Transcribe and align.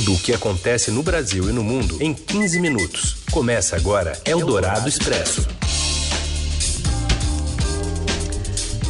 Tudo 0.00 0.14
o 0.14 0.18
que 0.18 0.32
acontece 0.32 0.90
no 0.90 1.02
Brasil 1.02 1.50
e 1.50 1.52
no 1.52 1.62
mundo 1.62 1.98
em 2.00 2.14
15 2.14 2.58
minutos. 2.58 3.16
Começa 3.30 3.76
agora 3.76 4.18
Eldorado 4.24 4.88
Expresso. 4.88 5.46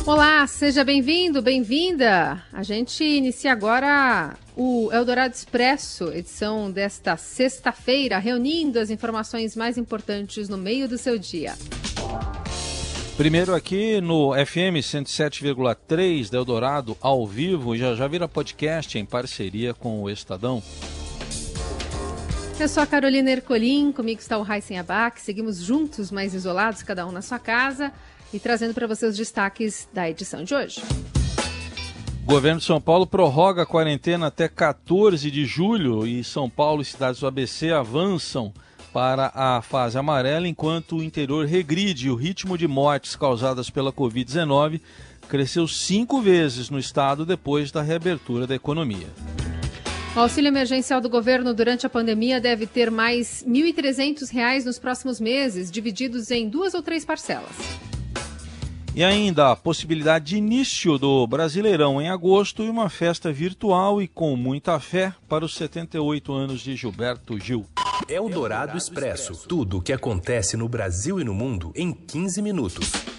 Olá, 0.06 0.46
seja 0.46 0.84
bem-vindo, 0.84 1.42
bem-vinda. 1.42 2.40
A 2.52 2.62
gente 2.62 3.02
inicia 3.02 3.50
agora 3.50 4.36
o 4.56 4.88
Eldorado 4.92 5.34
Expresso, 5.34 6.12
edição 6.12 6.70
desta 6.70 7.16
sexta-feira, 7.16 8.20
reunindo 8.20 8.78
as 8.78 8.88
informações 8.88 9.56
mais 9.56 9.76
importantes 9.76 10.48
no 10.48 10.56
meio 10.56 10.88
do 10.88 10.96
seu 10.96 11.18
dia. 11.18 11.56
Primeiro 13.16 13.52
aqui 13.52 14.00
no 14.00 14.32
FM 14.32 14.78
107,3 14.80 16.30
da 16.30 16.38
Eldorado, 16.38 16.96
ao 17.00 17.26
vivo, 17.26 17.76
já 17.76 17.96
já 17.96 18.06
vira 18.06 18.28
podcast 18.28 18.96
em 18.96 19.04
parceria 19.04 19.74
com 19.74 20.02
o 20.02 20.08
Estadão. 20.08 20.62
Eu 22.60 22.68
sou 22.68 22.82
a 22.82 22.86
Carolina 22.86 23.30
Ercolim, 23.30 23.90
comigo 23.90 24.20
está 24.20 24.36
o 24.36 24.42
Raíssen 24.42 24.78
Abac, 24.78 25.18
seguimos 25.18 25.62
juntos, 25.62 26.10
mas 26.10 26.34
isolados, 26.34 26.82
cada 26.82 27.06
um 27.06 27.10
na 27.10 27.22
sua 27.22 27.38
casa, 27.38 27.90
e 28.34 28.38
trazendo 28.38 28.74
para 28.74 28.86
você 28.86 29.06
os 29.06 29.16
destaques 29.16 29.88
da 29.94 30.10
edição 30.10 30.44
de 30.44 30.54
hoje. 30.54 30.82
O 32.22 32.26
governo 32.26 32.60
de 32.60 32.66
São 32.66 32.78
Paulo 32.78 33.06
prorroga 33.06 33.62
a 33.62 33.66
quarentena 33.66 34.26
até 34.26 34.46
14 34.46 35.30
de 35.30 35.46
julho 35.46 36.06
e 36.06 36.22
São 36.22 36.50
Paulo 36.50 36.82
e 36.82 36.84
cidades 36.84 37.20
do 37.20 37.26
ABC 37.26 37.72
avançam 37.72 38.52
para 38.92 39.32
a 39.34 39.62
fase 39.62 39.96
amarela, 39.96 40.46
enquanto 40.46 40.96
o 40.96 41.02
interior 41.02 41.46
regride. 41.46 42.10
O 42.10 42.14
ritmo 42.14 42.58
de 42.58 42.68
mortes 42.68 43.16
causadas 43.16 43.70
pela 43.70 43.90
Covid-19 43.90 44.82
cresceu 45.30 45.66
cinco 45.66 46.20
vezes 46.20 46.68
no 46.68 46.78
estado 46.78 47.24
depois 47.24 47.72
da 47.72 47.80
reabertura 47.80 48.46
da 48.46 48.54
economia. 48.54 49.08
O 50.14 50.18
auxílio 50.18 50.48
emergencial 50.48 51.00
do 51.00 51.08
governo 51.08 51.54
durante 51.54 51.86
a 51.86 51.90
pandemia 51.90 52.40
deve 52.40 52.66
ter 52.66 52.90
mais 52.90 53.44
R$ 53.46 53.72
1.300 53.72 54.64
nos 54.64 54.76
próximos 54.76 55.20
meses, 55.20 55.70
divididos 55.70 56.32
em 56.32 56.48
duas 56.48 56.74
ou 56.74 56.82
três 56.82 57.04
parcelas. 57.04 57.54
E 58.92 59.04
ainda 59.04 59.52
a 59.52 59.56
possibilidade 59.56 60.24
de 60.24 60.36
início 60.36 60.98
do 60.98 61.24
Brasileirão 61.28 62.02
em 62.02 62.10
agosto 62.10 62.64
e 62.64 62.68
uma 62.68 62.90
festa 62.90 63.32
virtual 63.32 64.02
e 64.02 64.08
com 64.08 64.34
muita 64.34 64.80
fé 64.80 65.14
para 65.28 65.44
os 65.44 65.54
78 65.54 66.32
anos 66.32 66.60
de 66.60 66.74
Gilberto 66.74 67.38
Gil. 67.38 67.64
É 68.08 68.20
o 68.20 68.28
Dourado 68.28 68.76
Expresso. 68.76 69.46
Tudo 69.46 69.78
o 69.78 69.80
que 69.80 69.92
acontece 69.92 70.56
no 70.56 70.68
Brasil 70.68 71.20
e 71.20 71.24
no 71.24 71.32
mundo 71.32 71.70
em 71.76 71.92
15 71.92 72.42
minutos. 72.42 73.09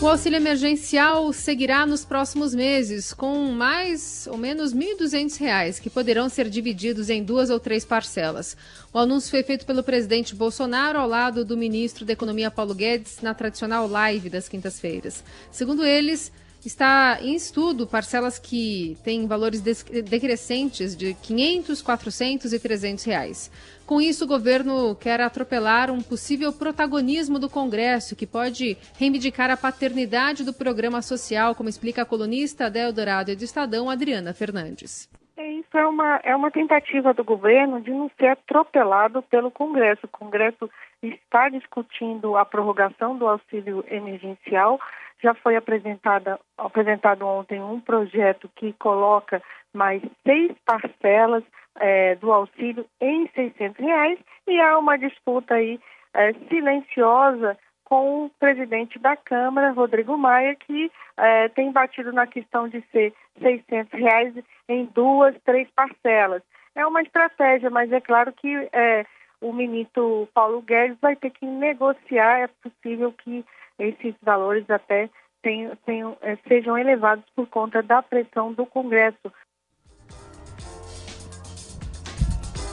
O 0.00 0.06
auxílio 0.06 0.36
emergencial 0.36 1.32
seguirá 1.32 1.84
nos 1.84 2.04
próximos 2.04 2.54
meses, 2.54 3.12
com 3.12 3.50
mais 3.50 4.28
ou 4.30 4.36
menos 4.38 4.72
R$ 4.72 4.94
1.200, 4.96 5.80
que 5.80 5.90
poderão 5.90 6.28
ser 6.28 6.48
divididos 6.48 7.10
em 7.10 7.20
duas 7.20 7.50
ou 7.50 7.58
três 7.58 7.84
parcelas. 7.84 8.56
O 8.92 8.98
anúncio 9.00 9.28
foi 9.28 9.42
feito 9.42 9.66
pelo 9.66 9.82
presidente 9.82 10.36
Bolsonaro 10.36 11.00
ao 11.00 11.08
lado 11.08 11.44
do 11.44 11.56
ministro 11.56 12.04
da 12.04 12.12
Economia 12.12 12.48
Paulo 12.48 12.76
Guedes 12.76 13.18
na 13.22 13.34
tradicional 13.34 13.88
live 13.88 14.30
das 14.30 14.48
quintas-feiras. 14.48 15.24
Segundo 15.50 15.84
eles, 15.84 16.30
Está 16.64 17.18
em 17.22 17.34
estudo 17.34 17.86
parcelas 17.86 18.38
que 18.38 18.96
têm 19.04 19.26
valores 19.26 19.60
decrescentes 19.60 20.96
de 20.96 21.14
500, 21.14 21.80
400 21.80 22.52
e 22.52 22.58
300 22.60 23.04
reais. 23.04 23.50
Com 23.86 24.00
isso, 24.00 24.24
o 24.24 24.28
governo 24.28 24.94
quer 24.96 25.20
atropelar 25.20 25.90
um 25.90 26.02
possível 26.02 26.52
protagonismo 26.52 27.38
do 27.38 27.48
Congresso, 27.48 28.16
que 28.16 28.26
pode 28.26 28.76
reivindicar 28.98 29.50
a 29.50 29.56
paternidade 29.56 30.44
do 30.44 30.52
programa 30.52 31.00
social, 31.00 31.54
como 31.54 31.68
explica 31.68 32.02
a 32.02 32.04
colunista 32.04 32.70
da 32.70 32.80
Eldorado 32.80 33.30
e 33.30 33.36
do 33.36 33.44
Estadão, 33.44 33.88
Adriana 33.88 34.34
Fernandes. 34.34 35.08
É, 35.38 35.52
isso 35.52 35.78
é 35.78 35.86
uma, 35.86 36.20
é 36.24 36.34
uma 36.34 36.50
tentativa 36.50 37.14
do 37.14 37.22
governo 37.22 37.80
de 37.80 37.92
não 37.92 38.10
ser 38.18 38.26
atropelado 38.26 39.22
pelo 39.22 39.52
Congresso. 39.52 40.04
O 40.04 40.08
Congresso 40.08 40.68
está 41.00 41.48
discutindo 41.48 42.36
a 42.36 42.44
prorrogação 42.44 43.16
do 43.16 43.28
auxílio 43.28 43.84
emergencial, 43.88 44.80
já 45.22 45.34
foi 45.34 45.56
apresentada, 45.56 46.38
apresentado 46.56 47.26
ontem 47.26 47.60
um 47.60 47.80
projeto 47.80 48.48
que 48.56 48.72
coloca 48.74 49.42
mais 49.74 50.02
seis 50.24 50.52
parcelas 50.64 51.44
é, 51.80 52.14
do 52.16 52.32
auxílio 52.32 52.86
em 53.00 53.28
600 53.34 53.78
reais 53.78 54.18
e 54.46 54.60
há 54.60 54.78
uma 54.78 54.96
disputa 54.96 55.54
aí 55.54 55.80
é, 56.14 56.32
silenciosa 56.48 57.56
com 57.84 58.26
o 58.26 58.30
presidente 58.38 58.98
da 58.98 59.16
Câmara, 59.16 59.72
Rodrigo 59.72 60.16
Maia, 60.16 60.54
que 60.54 60.90
é, 61.16 61.48
tem 61.48 61.72
batido 61.72 62.12
na 62.12 62.26
questão 62.26 62.68
de 62.68 62.82
ser 62.92 63.14
600 63.40 63.98
reais 63.98 64.34
em 64.68 64.84
duas, 64.86 65.34
três 65.44 65.68
parcelas. 65.70 66.42
É 66.74 66.86
uma 66.86 67.00
estratégia, 67.00 67.70
mas 67.70 67.90
é 67.90 68.00
claro 68.00 68.32
que 68.32 68.68
é, 68.72 69.06
o 69.40 69.52
ministro 69.52 70.28
Paulo 70.34 70.60
Guedes 70.60 70.98
vai 71.00 71.16
ter 71.16 71.30
que 71.30 71.46
negociar, 71.46 72.40
é 72.40 72.48
possível 72.62 73.12
que 73.12 73.44
esses 73.78 74.14
valores 74.22 74.68
até 74.68 75.08
tenham, 75.42 75.76
tenham, 75.86 76.16
eh, 76.20 76.36
sejam 76.46 76.76
elevados 76.76 77.24
por 77.34 77.46
conta 77.46 77.82
da 77.82 78.02
pressão 78.02 78.52
do 78.52 78.66
Congresso. 78.66 79.32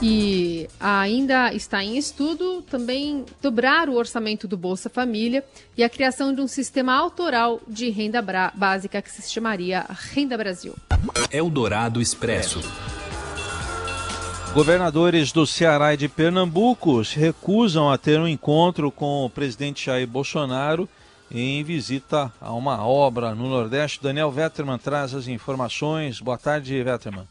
E 0.02 0.68
ainda 0.78 1.54
está 1.54 1.82
em 1.82 1.96
estudo 1.96 2.60
também 2.62 3.24
dobrar 3.40 3.88
o 3.88 3.94
orçamento 3.94 4.46
do 4.46 4.56
Bolsa 4.56 4.90
Família 4.90 5.42
e 5.74 5.82
a 5.82 5.88
criação 5.88 6.34
de 6.34 6.42
um 6.42 6.46
sistema 6.46 6.94
autoral 6.94 7.60
de 7.66 7.88
renda 7.88 8.22
básica 8.54 9.00
que 9.00 9.10
se 9.10 9.32
chamaria 9.32 9.86
Renda 9.88 10.36
Brasil. 10.36 10.74
Eldorado 11.32 12.00
Expresso. 12.00 12.60
Governadores 14.52 15.32
do 15.32 15.46
Ceará 15.46 15.94
e 15.94 15.96
de 15.96 16.08
Pernambuco 16.08 17.02
se 17.04 17.18
recusam 17.18 17.90
a 17.90 17.96
ter 17.96 18.18
um 18.18 18.28
encontro 18.28 18.90
com 18.90 19.24
o 19.24 19.30
presidente 19.30 19.86
Jair 19.86 20.06
Bolsonaro 20.06 20.88
em 21.30 21.62
visita 21.64 22.32
a 22.40 22.52
uma 22.52 22.86
obra 22.86 23.34
no 23.34 23.48
Nordeste. 23.48 24.02
Daniel 24.02 24.30
Vetterman 24.30 24.78
traz 24.78 25.14
as 25.14 25.28
informações. 25.28 26.20
Boa 26.20 26.38
tarde, 26.38 26.82
Vetterman. 26.82 27.26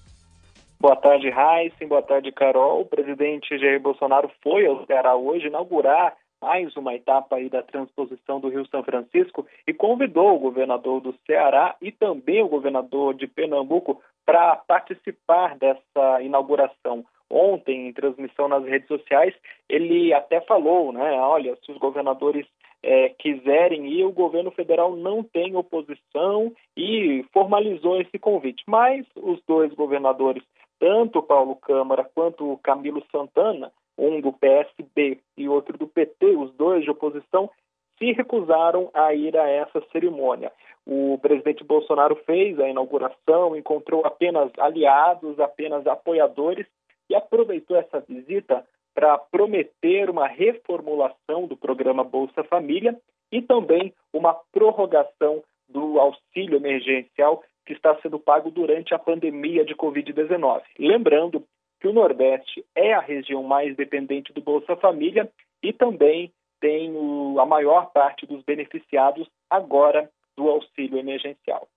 Boa 0.80 0.96
tarde, 0.96 1.28
Heisen. 1.28 1.88
Boa 1.88 2.02
tarde, 2.02 2.32
Carol. 2.32 2.82
O 2.82 2.86
presidente 2.86 3.58
Jair 3.58 3.80
Bolsonaro 3.80 4.30
foi 4.44 4.66
ao 4.66 4.86
Ceará 4.86 5.16
hoje 5.16 5.48
inaugurar 5.48 6.16
mais 6.42 6.76
uma 6.76 6.94
etapa 6.94 7.38
aí 7.38 7.50
da 7.50 7.64
transposição 7.64 8.40
do 8.40 8.50
Rio 8.50 8.68
São 8.68 8.84
Francisco 8.84 9.48
e 9.66 9.74
convidou 9.74 10.36
o 10.36 10.40
governador 10.40 11.02
do 11.02 11.16
Ceará 11.26 11.76
e 11.82 11.92
também 11.92 12.44
o 12.44 12.48
governador 12.48 13.16
de 13.16 13.26
Pernambuco 13.26 14.00
para 14.26 14.56
participar 14.56 15.58
dessa 15.58 16.22
inauguração. 16.22 17.04
Ontem, 17.32 17.88
em 17.88 17.94
transmissão 17.94 18.48
nas 18.48 18.64
redes 18.64 18.88
sociais, 18.88 19.34
ele 19.68 20.14
até 20.14 20.40
falou, 20.42 20.92
né? 20.92 21.14
Olha, 21.14 21.58
se 21.66 21.72
os 21.72 21.78
governadores 21.80 22.46
é, 22.86 23.10
quiserem 23.10 23.88
ir, 23.88 24.06
o 24.06 24.12
governo 24.12 24.52
federal 24.52 24.96
não 24.96 25.24
tem 25.24 25.56
oposição 25.56 26.54
e 26.78 27.26
formalizou 27.34 28.00
esse 28.00 28.20
convite. 28.20 28.64
Mas 28.68 29.08
os 29.16 29.42
dois 29.48 29.74
governadores, 29.74 30.44
tanto 30.80 31.24
Paulo 31.24 31.56
Câmara 31.56 32.08
quanto 32.14 32.60
Camilo 32.64 33.04
Santana, 33.12 33.72
um 33.98 34.22
do 34.22 34.32
PSB 34.32 35.20
e 35.36 35.50
outro 35.50 35.78
do 35.80 35.88
PT, 35.88 36.36
os 36.36 36.54
dois 36.54 36.84
de 36.84 36.92
oposição, 36.92 37.50
se 37.98 38.12
recusaram 38.12 38.92
a 38.94 39.16
ir 39.16 39.36
a 39.36 39.50
essa 39.50 39.82
cerimônia. 39.92 40.52
O 40.86 41.18
presidente 41.20 41.64
Bolsonaro 41.64 42.16
fez 42.18 42.60
a 42.60 42.70
inauguração, 42.70 43.56
encontrou 43.56 44.06
apenas 44.06 44.52
aliados, 44.60 45.40
apenas 45.40 45.88
apoiadores 45.88 46.68
e 47.10 47.16
aproveitou 47.16 47.78
essa 47.78 48.00
visita 48.02 48.64
para 48.96 49.18
prometer 49.18 50.10
uma 50.10 50.26
reformulação 50.26 51.46
do 51.48 51.58
programa 51.58 52.04
Bolsa 52.04 52.44
Família 52.46 52.98
e 53.30 53.42
também 53.42 53.94
uma 54.14 54.34
prorrogação 54.54 55.44
do 55.68 56.00
auxílio 56.00 56.56
emergencial 56.56 57.44
que 57.66 57.74
está 57.74 58.00
sendo 58.02 58.18
pago 58.18 58.50
durante 58.50 58.94
a 58.94 59.00
pandemia 59.00 59.66
de 59.66 59.76
Covid-19. 59.76 60.62
Lembrando 60.80 61.44
que 61.82 61.88
o 61.88 61.94
Nordeste 61.94 62.64
é 62.74 62.94
a 62.94 63.02
região 63.02 63.44
mais 63.44 63.76
dependente 63.76 64.32
do 64.32 64.42
Bolsa 64.42 64.76
Família 64.78 65.30
e 65.62 65.74
também 65.74 66.32
tem 66.62 66.92
o, 66.96 67.40
a 67.40 67.46
maior 67.46 67.92
parte 67.92 68.26
dos 68.26 68.44
beneficiados 68.44 69.28
agora 69.50 70.10
do 70.38 70.50
auxílio 70.50 70.98
emergencial. 70.98 71.68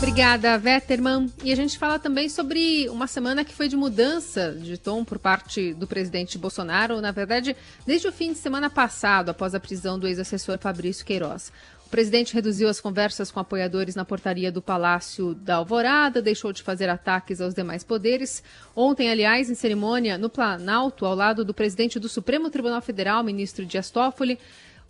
Obrigada, 0.00 0.56
Vetterman. 0.56 1.30
E 1.44 1.52
a 1.52 1.54
gente 1.54 1.78
fala 1.78 1.98
também 1.98 2.26
sobre 2.30 2.88
uma 2.88 3.06
semana 3.06 3.44
que 3.44 3.54
foi 3.54 3.68
de 3.68 3.76
mudança 3.76 4.52
de 4.58 4.78
tom 4.78 5.04
por 5.04 5.18
parte 5.18 5.74
do 5.74 5.86
presidente 5.86 6.38
Bolsonaro. 6.38 7.02
Na 7.02 7.10
verdade, 7.10 7.54
desde 7.86 8.08
o 8.08 8.12
fim 8.12 8.32
de 8.32 8.38
semana 8.38 8.70
passado, 8.70 9.28
após 9.28 9.54
a 9.54 9.60
prisão 9.60 9.98
do 9.98 10.08
ex-assessor 10.08 10.58
Fabrício 10.58 11.04
Queiroz. 11.04 11.52
O 11.86 11.90
presidente 11.90 12.32
reduziu 12.32 12.70
as 12.70 12.80
conversas 12.80 13.30
com 13.30 13.40
apoiadores 13.40 13.94
na 13.94 14.02
portaria 14.02 14.50
do 14.50 14.62
Palácio 14.62 15.34
da 15.34 15.56
Alvorada, 15.56 16.22
deixou 16.22 16.50
de 16.50 16.62
fazer 16.62 16.88
ataques 16.88 17.38
aos 17.38 17.52
demais 17.52 17.84
poderes. 17.84 18.42
Ontem, 18.74 19.10
aliás, 19.10 19.50
em 19.50 19.54
cerimônia 19.54 20.16
no 20.16 20.30
Planalto, 20.30 21.04
ao 21.04 21.14
lado 21.14 21.44
do 21.44 21.52
presidente 21.52 22.00
do 22.00 22.08
Supremo 22.08 22.48
Tribunal 22.48 22.80
Federal, 22.80 23.22
ministro 23.22 23.66
Dias 23.66 23.90
Toffoli, 23.90 24.38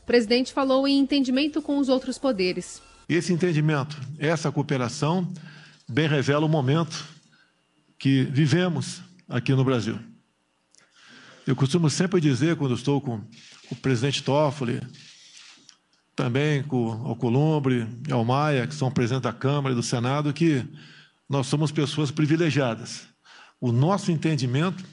o 0.04 0.06
presidente 0.06 0.52
falou 0.52 0.86
em 0.86 1.00
entendimento 1.00 1.60
com 1.60 1.78
os 1.78 1.88
outros 1.88 2.16
poderes 2.16 2.80
Esse 3.10 3.32
entendimento, 3.32 4.00
essa 4.20 4.52
cooperação, 4.52 5.28
bem 5.88 6.06
revela 6.06 6.46
o 6.46 6.48
momento 6.48 7.04
que 7.98 8.22
vivemos 8.22 9.02
aqui 9.28 9.52
no 9.52 9.64
Brasil. 9.64 9.98
Eu 11.44 11.56
costumo 11.56 11.90
sempre 11.90 12.20
dizer, 12.20 12.54
quando 12.54 12.76
estou 12.76 13.00
com 13.00 13.20
o 13.68 13.74
presidente 13.74 14.22
Toffoli, 14.22 14.80
também 16.14 16.62
com 16.62 16.86
o 16.86 17.08
Alcolumbre 17.08 17.84
e 18.08 18.12
ao 18.12 18.24
Maia, 18.24 18.64
que 18.64 18.76
são 18.76 18.92
presidentes 18.92 19.24
da 19.24 19.32
Câmara 19.32 19.72
e 19.72 19.76
do 19.76 19.82
Senado, 19.82 20.32
que 20.32 20.64
nós 21.28 21.48
somos 21.48 21.72
pessoas 21.72 22.12
privilegiadas. 22.12 23.08
O 23.60 23.72
nosso 23.72 24.12
entendimento, 24.12 24.84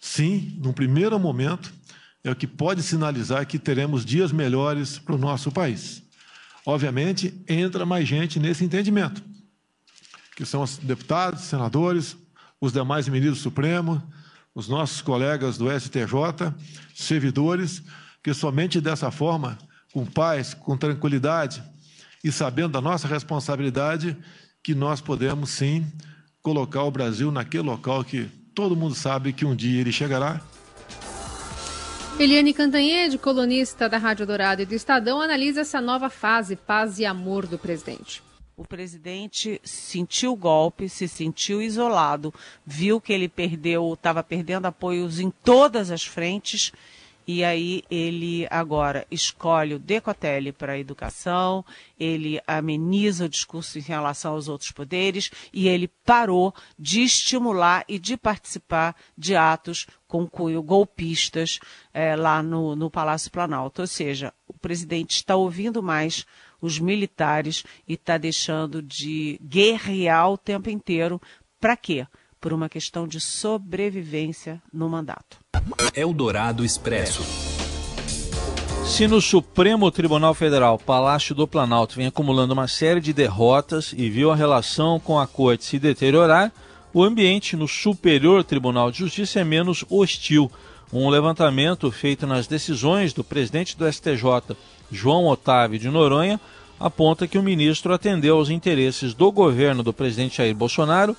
sim, 0.00 0.56
num 0.62 0.72
primeiro 0.72 1.18
momento, 1.18 1.74
é 2.22 2.30
o 2.30 2.36
que 2.36 2.46
pode 2.46 2.84
sinalizar 2.84 3.44
que 3.48 3.58
teremos 3.58 4.04
dias 4.04 4.30
melhores 4.30 4.96
para 4.96 5.16
o 5.16 5.18
nosso 5.18 5.50
país. 5.50 6.03
Obviamente, 6.66 7.34
entra 7.48 7.84
mais 7.84 8.08
gente 8.08 8.40
nesse 8.40 8.64
entendimento, 8.64 9.22
que 10.34 10.46
são 10.46 10.62
os 10.62 10.78
deputados, 10.78 11.42
senadores, 11.42 12.16
os 12.60 12.72
demais 12.72 13.06
ministros 13.08 13.38
do 13.38 13.42
Supremo, 13.42 14.02
os 14.54 14.68
nossos 14.68 15.02
colegas 15.02 15.58
do 15.58 15.66
STJ, 15.70 16.54
servidores, 16.94 17.82
que 18.22 18.32
somente 18.32 18.80
dessa 18.80 19.10
forma, 19.10 19.58
com 19.92 20.06
paz, 20.06 20.54
com 20.54 20.76
tranquilidade 20.76 21.62
e 22.22 22.32
sabendo 22.32 22.72
da 22.72 22.80
nossa 22.80 23.06
responsabilidade, 23.06 24.16
que 24.62 24.74
nós 24.74 25.00
podemos 25.00 25.50
sim 25.50 25.86
colocar 26.40 26.82
o 26.84 26.90
Brasil 26.90 27.30
naquele 27.30 27.64
local 27.64 28.02
que 28.02 28.24
todo 28.54 28.74
mundo 28.74 28.94
sabe 28.94 29.32
que 29.32 29.44
um 29.44 29.54
dia 29.54 29.80
ele 29.80 29.92
chegará. 29.92 30.40
Eliane 32.16 32.54
Cantanhede, 32.54 33.18
colunista 33.18 33.88
da 33.88 33.98
Rádio 33.98 34.24
Dourado 34.24 34.62
e 34.62 34.64
do 34.64 34.72
Estadão, 34.72 35.20
analisa 35.20 35.62
essa 35.62 35.80
nova 35.80 36.08
fase, 36.08 36.54
paz 36.54 37.00
e 37.00 37.04
amor 37.04 37.44
do 37.44 37.58
presidente. 37.58 38.22
O 38.56 38.64
presidente 38.64 39.60
sentiu 39.64 40.32
o 40.32 40.36
golpe, 40.36 40.88
se 40.88 41.08
sentiu 41.08 41.60
isolado, 41.60 42.32
viu 42.64 43.00
que 43.00 43.12
ele 43.12 43.28
perdeu, 43.28 43.92
estava 43.94 44.22
perdendo 44.22 44.66
apoios 44.66 45.18
em 45.18 45.28
todas 45.42 45.90
as 45.90 46.04
frentes 46.04 46.72
e 47.26 47.42
aí 47.42 47.82
ele 47.90 48.46
agora 48.50 49.06
escolhe 49.10 49.74
o 49.74 49.78
Decotelli 49.78 50.52
para 50.52 50.72
a 50.72 50.78
educação, 50.78 51.64
ele 51.98 52.40
ameniza 52.46 53.24
o 53.24 53.28
discurso 53.28 53.78
em 53.78 53.82
relação 53.82 54.32
aos 54.32 54.48
outros 54.48 54.70
poderes 54.70 55.30
e 55.52 55.68
ele 55.68 55.88
parou 56.04 56.54
de 56.78 57.02
estimular 57.02 57.84
e 57.88 57.98
de 57.98 58.16
participar 58.16 58.94
de 59.16 59.34
atos 59.34 59.86
com 60.06 60.28
cunho 60.28 60.62
golpistas 60.62 61.58
é, 61.92 62.14
lá 62.14 62.42
no, 62.42 62.76
no 62.76 62.90
Palácio 62.90 63.30
Planalto. 63.30 63.80
Ou 63.80 63.86
seja, 63.86 64.32
o 64.46 64.52
presidente 64.52 65.16
está 65.16 65.34
ouvindo 65.34 65.82
mais 65.82 66.26
os 66.60 66.78
militares 66.78 67.64
e 67.86 67.94
está 67.94 68.16
deixando 68.16 68.80
de 68.80 69.38
guerrear 69.42 70.30
o 70.30 70.38
tempo 70.38 70.70
inteiro. 70.70 71.20
Para 71.60 71.76
quê? 71.76 72.06
Por 72.44 72.52
uma 72.52 72.68
questão 72.68 73.08
de 73.08 73.22
sobrevivência 73.22 74.60
no 74.70 74.86
mandato. 74.86 75.38
Eldorado 75.94 76.62
Expresso. 76.62 77.22
Se 78.84 79.08
no 79.08 79.18
Supremo 79.22 79.90
Tribunal 79.90 80.34
Federal, 80.34 80.78
Palácio 80.78 81.34
do 81.34 81.48
Planalto, 81.48 81.96
vem 81.96 82.08
acumulando 82.08 82.52
uma 82.52 82.68
série 82.68 83.00
de 83.00 83.14
derrotas 83.14 83.94
e 83.96 84.10
viu 84.10 84.30
a 84.30 84.36
relação 84.36 85.00
com 85.00 85.18
a 85.18 85.26
corte 85.26 85.64
se 85.64 85.78
deteriorar, 85.78 86.52
o 86.92 87.02
ambiente 87.02 87.56
no 87.56 87.66
Superior 87.66 88.44
Tribunal 88.44 88.90
de 88.90 88.98
Justiça 88.98 89.40
é 89.40 89.44
menos 89.44 89.82
hostil. 89.88 90.52
Um 90.92 91.08
levantamento 91.08 91.90
feito 91.90 92.26
nas 92.26 92.46
decisões 92.46 93.14
do 93.14 93.24
presidente 93.24 93.74
do 93.74 93.90
STJ, 93.90 94.54
João 94.92 95.28
Otávio 95.28 95.78
de 95.78 95.88
Noronha, 95.88 96.38
aponta 96.78 97.26
que 97.26 97.38
o 97.38 97.42
ministro 97.42 97.94
atendeu 97.94 98.36
aos 98.36 98.50
interesses 98.50 99.14
do 99.14 99.32
governo 99.32 99.82
do 99.82 99.94
presidente 99.94 100.36
Jair 100.36 100.54
Bolsonaro 100.54 101.16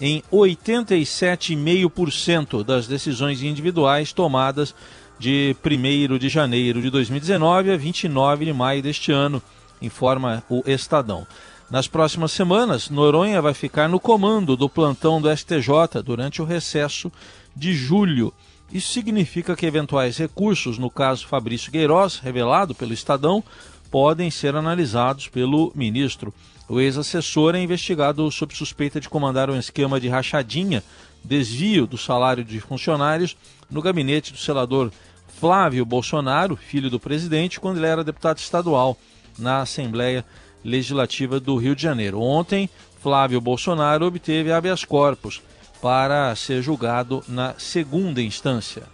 em 0.00 0.22
87,5% 0.32 2.64
das 2.64 2.86
decisões 2.86 3.42
individuais 3.42 4.12
tomadas 4.12 4.72
de 5.18 5.56
1 5.64 6.18
de 6.18 6.28
janeiro 6.28 6.82
de 6.82 6.90
2019 6.90 7.72
a 7.72 7.76
29 7.76 8.44
de 8.44 8.52
maio 8.52 8.82
deste 8.82 9.12
ano, 9.12 9.40
informa 9.80 10.42
o 10.48 10.62
Estadão. 10.66 11.24
Nas 11.70 11.86
próximas 11.88 12.32
semanas, 12.32 12.90
Noronha 12.90 13.40
vai 13.40 13.54
ficar 13.54 13.88
no 13.88 13.98
comando 13.98 14.54
do 14.56 14.68
plantão 14.68 15.20
do 15.20 15.34
STJ 15.34 16.02
durante 16.04 16.42
o 16.42 16.44
recesso 16.44 17.10
de 17.56 17.72
julho. 17.72 18.34
Isso 18.72 18.92
significa 18.92 19.56
que 19.56 19.66
eventuais 19.66 20.18
recursos, 20.18 20.78
no 20.78 20.90
caso 20.90 21.26
Fabrício 21.26 21.72
Queiroz, 21.72 22.18
revelado 22.18 22.74
pelo 22.74 22.92
Estadão, 22.92 23.42
podem 23.90 24.30
ser 24.30 24.54
analisados 24.56 25.28
pelo 25.28 25.72
ministro. 25.74 26.34
O 26.68 26.80
ex-assessor 26.80 27.54
é 27.54 27.60
investigado 27.60 28.30
sob 28.30 28.54
suspeita 28.54 29.00
de 29.00 29.08
comandar 29.08 29.50
um 29.50 29.58
esquema 29.58 30.00
de 30.00 30.08
rachadinha, 30.08 30.82
desvio 31.22 31.86
do 31.86 31.98
salário 31.98 32.44
de 32.44 32.58
funcionários 32.60 33.36
no 33.70 33.82
gabinete 33.82 34.32
do 34.32 34.38
senador 34.38 34.90
Flávio 35.28 35.84
Bolsonaro, 35.84 36.56
filho 36.56 36.88
do 36.88 36.98
presidente, 36.98 37.60
quando 37.60 37.76
ele 37.76 37.86
era 37.86 38.04
deputado 38.04 38.38
estadual 38.38 38.96
na 39.38 39.60
Assembleia 39.60 40.24
Legislativa 40.64 41.38
do 41.38 41.56
Rio 41.56 41.76
de 41.76 41.82
Janeiro. 41.82 42.20
Ontem, 42.20 42.70
Flávio 43.02 43.40
Bolsonaro 43.40 44.06
obteve 44.06 44.50
habeas 44.50 44.84
corpus 44.84 45.42
para 45.82 46.34
ser 46.34 46.62
julgado 46.62 47.22
na 47.28 47.54
segunda 47.58 48.22
instância. 48.22 48.84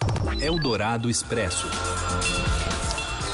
Eldorado 0.41 1.09
Expresso. 1.09 1.69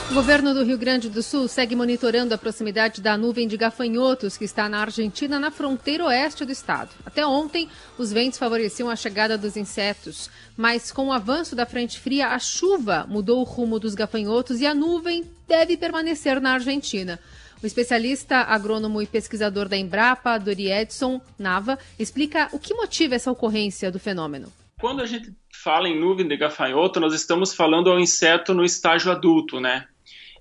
O 0.09 0.15
governo 0.15 0.55
do 0.55 0.63
Rio 0.63 0.79
Grande 0.79 1.11
do 1.11 1.21
Sul 1.21 1.49
segue 1.49 1.75
monitorando 1.75 2.33
a 2.33 2.39
proximidade 2.39 3.01
da 3.01 3.19
nuvem 3.19 3.49
de 3.49 3.57
gafanhotos 3.57 4.37
que 4.37 4.45
está 4.45 4.69
na 4.69 4.81
Argentina, 4.81 5.39
na 5.39 5.51
fronteira 5.51 6.05
oeste 6.05 6.45
do 6.45 6.53
estado. 6.53 6.91
Até 7.05 7.27
ontem, 7.27 7.69
os 7.99 8.13
ventos 8.13 8.39
favoreciam 8.39 8.89
a 8.89 8.95
chegada 8.95 9.37
dos 9.37 9.57
insetos, 9.57 10.31
mas 10.57 10.93
com 10.93 11.09
o 11.09 11.13
avanço 11.13 11.57
da 11.57 11.67
frente 11.67 11.99
fria, 11.99 12.29
a 12.29 12.39
chuva 12.39 13.05
mudou 13.09 13.41
o 13.41 13.45
rumo 13.45 13.81
dos 13.81 13.97
gafanhotos 13.97 14.61
e 14.61 14.67
a 14.67 14.73
nuvem 14.73 15.25
deve 15.47 15.77
permanecer 15.77 16.41
na 16.41 16.53
Argentina. 16.53 17.19
O 17.63 17.67
especialista 17.67 18.37
agrônomo 18.37 19.03
e 19.03 19.07
pesquisador 19.07 19.69
da 19.69 19.77
Embrapa, 19.77 20.39
Dori 20.39 20.71
Edson 20.71 21.21
Nava, 21.37 21.79
explica 21.99 22.49
o 22.53 22.61
que 22.61 22.75
motiva 22.75 23.17
essa 23.17 23.31
ocorrência 23.31 23.91
do 23.91 23.99
fenômeno. 23.99 24.53
Quando 24.81 25.03
a 25.03 25.07
gente 25.07 25.35
fala 25.53 25.89
em 25.89 25.99
nuvem 25.99 26.29
de 26.29 26.37
gafanhoto, 26.37 27.01
nós 27.01 27.13
estamos 27.13 27.55
falando 27.55 27.91
ao 27.91 27.99
inseto 27.99 28.55
no 28.55 28.65
estágio 28.65 29.11
adulto, 29.11 29.59
né? 29.59 29.87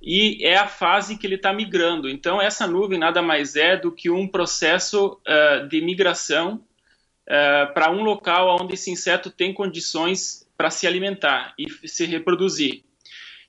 E 0.06 0.46
é 0.46 0.56
a 0.56 0.68
fase 0.68 1.18
que 1.18 1.26
ele 1.26 1.34
está 1.34 1.52
migrando. 1.52 2.08
Então, 2.08 2.40
essa 2.40 2.68
nuvem 2.68 3.00
nada 3.00 3.24
mais 3.24 3.56
é 3.56 3.76
do 3.76 3.92
que 3.92 4.12
um 4.12 4.28
processo 4.28 5.20
uh, 5.28 5.68
de 5.68 5.82
migração 5.82 6.64
uh, 7.28 7.74
para 7.74 7.90
um 7.92 8.04
local 8.04 8.56
onde 8.62 8.76
esse 8.76 8.92
inseto 8.92 9.32
tem 9.32 9.52
condições 9.52 10.48
para 10.56 10.70
se 10.70 10.86
alimentar 10.86 11.56
e 11.58 11.88
se 11.88 12.06
reproduzir. 12.06 12.84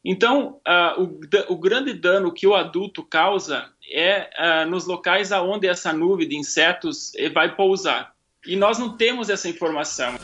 Então, 0.02 0.58
uh, 0.66 1.02
o, 1.02 1.52
o, 1.52 1.58
grande 1.58 1.92
dano 1.92 2.32
que 2.32 2.46
o 2.46 2.54
adulto 2.54 3.04
causa 3.04 3.70
é 3.92 4.64
nos 4.64 4.86
locais 4.86 5.30
aonde 5.32 5.68
essa 5.68 5.92
nuvem 5.92 6.26
de 6.26 6.36
insetos 6.36 7.12
vai 7.32 7.54
pousar. 7.54 8.14
E 8.46 8.56
nós 8.56 8.78
não 8.78 8.96
temos 8.96 9.28
essa 9.28 9.48
informação. 9.48 10.16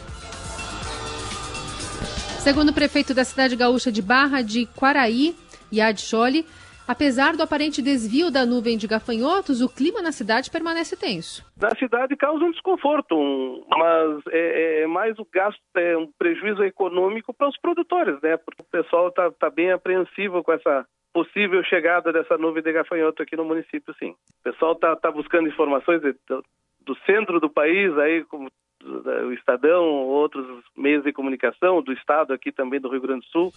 Segundo 2.41 2.71
o 2.71 2.73
prefeito 2.73 3.15
da 3.15 3.25
cidade 3.25 3.55
gaúcha 3.55 3.93
de 3.93 4.03
Barra 4.03 4.43
de 4.43 4.67
Quaraí, 4.67 5.37
Yad 5.73 6.01
Choli, 6.01 6.45
apesar 6.87 7.37
do 7.37 7.43
aparente 7.43 7.81
desvio 7.81 8.31
da 8.31 8.45
nuvem 8.45 8.77
de 8.77 8.87
gafanhotos, 8.87 9.63
o 9.63 9.69
clima 9.69 10.03
na 10.03 10.13
cidade 10.13 10.51
permanece 10.51 10.97
tenso. 10.97 11.45
Na 11.61 11.71
cidade 11.77 12.17
causa 12.17 12.45
um 12.45 12.51
desconforto, 12.51 13.17
um, 13.17 13.65
mas 13.71 14.23
é, 14.31 14.83
é, 14.83 14.87
mais 14.87 15.19
o 15.19 15.27
gasto, 15.33 15.61
é 15.77 15.97
um 15.97 16.09
prejuízo 16.19 16.63
econômico 16.63 17.33
para 17.33 17.49
os 17.49 17.59
produtores, 17.59 18.21
né? 18.23 18.37
Porque 18.37 18.63
o 18.63 18.83
pessoal 18.83 19.09
está 19.09 19.31
tá 19.31 19.51
bem 19.51 19.73
apreensivo 19.73 20.43
com 20.43 20.53
essa 20.53 20.87
possível 21.13 21.63
chegada 21.65 22.13
dessa 22.13 22.39
nuvem 22.39 22.63
de 22.63 22.73
gafanhoto 22.73 23.23
aqui 23.23 23.37
no 23.37 23.45
município, 23.45 23.95
sim. 23.99 24.11
O 24.11 24.43
pessoal 24.43 24.73
está 24.73 24.97
tá 24.97 25.11
buscando 25.11 25.49
informações 25.49 26.01
de, 26.01 26.15
do, 26.27 26.43
do 26.81 26.97
centro 27.07 27.39
do 27.39 27.51
país, 27.51 27.97
aí 27.99 28.25
como 28.25 28.51
o 28.85 29.33
Estadão, 29.33 29.85
outros 29.85 30.45
meios 30.77 31.05
de 31.05 31.13
comunicação, 31.13 31.83
do 31.83 31.93
Estado 31.93 32.33
aqui 32.33 32.51
também 32.51 32.81
do 32.81 32.89
Rio 32.89 33.01
Grande 33.01 33.27
do 33.27 33.31
Sul. 33.31 33.53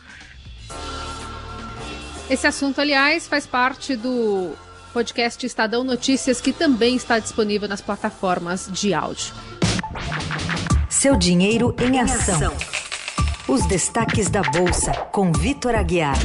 Esse 2.27 2.47
assunto, 2.47 2.81
aliás, 2.81 3.27
faz 3.27 3.45
parte 3.45 3.95
do 3.95 4.55
podcast 4.91 5.45
Estadão 5.45 5.83
Notícias, 5.83 6.41
que 6.41 6.51
também 6.51 6.95
está 6.95 7.19
disponível 7.19 7.67
nas 7.67 7.81
plataformas 7.81 8.67
de 8.71 8.93
áudio. 8.95 9.33
Seu 10.89 11.15
dinheiro 11.15 11.75
em 11.79 11.99
ação. 11.99 12.51
Os 13.47 13.67
destaques 13.67 14.27
da 14.27 14.41
Bolsa, 14.41 14.91
com 15.11 15.31
Vitor 15.31 15.75
Aguiar. 15.75 16.15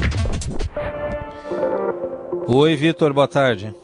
Oi, 2.48 2.76
Vitor, 2.76 3.12
boa 3.12 3.28
tarde. 3.28 3.74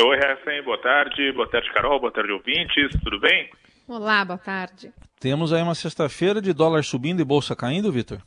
Oi, 0.00 0.16
Refém, 0.16 0.62
boa 0.64 0.80
tarde. 0.80 1.30
Boa 1.32 1.48
tarde, 1.50 1.70
Carol. 1.74 2.00
Boa 2.00 2.12
tarde, 2.12 2.32
ouvintes. 2.32 2.90
Tudo 3.04 3.20
bem? 3.20 3.50
Olá, 3.86 4.24
boa 4.24 4.38
tarde. 4.38 4.90
Temos 5.20 5.52
aí 5.52 5.60
uma 5.60 5.74
sexta-feira 5.74 6.40
de 6.40 6.54
dólar 6.54 6.84
subindo 6.84 7.20
e 7.20 7.24
bolsa 7.24 7.54
caindo, 7.54 7.92
Vitor? 7.92 8.18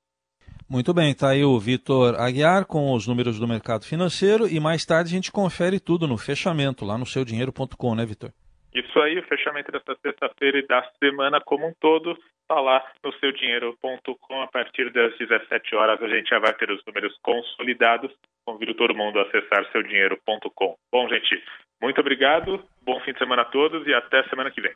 Muito 0.69 0.93
bem, 0.93 1.11
está 1.11 1.31
aí 1.31 1.43
o 1.43 1.59
Vitor 1.59 2.15
Aguiar 2.15 2.65
com 2.65 2.93
os 2.93 3.05
números 3.05 3.37
do 3.37 3.47
mercado 3.47 3.85
financeiro 3.85 4.47
e 4.47 4.61
mais 4.61 4.85
tarde 4.85 5.09
a 5.09 5.15
gente 5.15 5.31
confere 5.31 5.79
tudo 5.81 6.07
no 6.07 6.17
fechamento 6.17 6.85
lá 6.85 6.97
no 6.97 7.05
seudinheiro.com, 7.05 7.95
né, 7.95 8.05
Vitor? 8.05 8.31
Isso 8.73 8.99
aí, 8.99 9.19
o 9.19 9.23
fechamento 9.23 9.71
desta 9.71 9.95
sexta-feira 10.01 10.57
e 10.57 10.65
da 10.65 10.83
semana 10.99 11.39
como 11.39 11.67
um 11.67 11.73
todo 11.79 12.17
está 12.41 12.59
lá 12.59 12.83
no 13.03 13.13
seudinheiro.com. 13.19 14.41
A 14.41 14.47
partir 14.47 14.91
das 14.91 15.15
17 15.17 15.75
horas 15.75 16.01
a 16.01 16.07
gente 16.07 16.29
já 16.29 16.39
vai 16.39 16.53
ter 16.53 16.71
os 16.71 16.83
números 16.85 17.15
consolidados. 17.21 18.11
Convido 18.45 18.73
todo 18.73 18.95
mundo 18.95 19.19
a 19.19 19.23
acessar 19.23 19.71
seudinheiro.com. 19.71 20.75
Bom, 20.91 21.07
gente, 21.07 21.43
muito 21.81 22.01
obrigado, 22.01 22.63
bom 22.81 22.99
fim 23.01 23.13
de 23.13 23.19
semana 23.19 23.43
a 23.43 23.45
todos 23.45 23.85
e 23.85 23.93
até 23.93 24.23
semana 24.29 24.49
que 24.49 24.61
vem. 24.61 24.73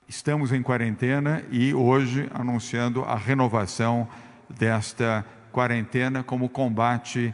Estamos 0.07 0.51
em 0.51 0.61
quarentena 0.61 1.43
e 1.49 1.73
hoje 1.73 2.29
anunciando 2.33 3.01
a 3.03 3.15
renovação 3.15 4.07
desta 4.47 5.25
quarentena 5.51 6.21
como 6.21 6.47
combate 6.47 7.33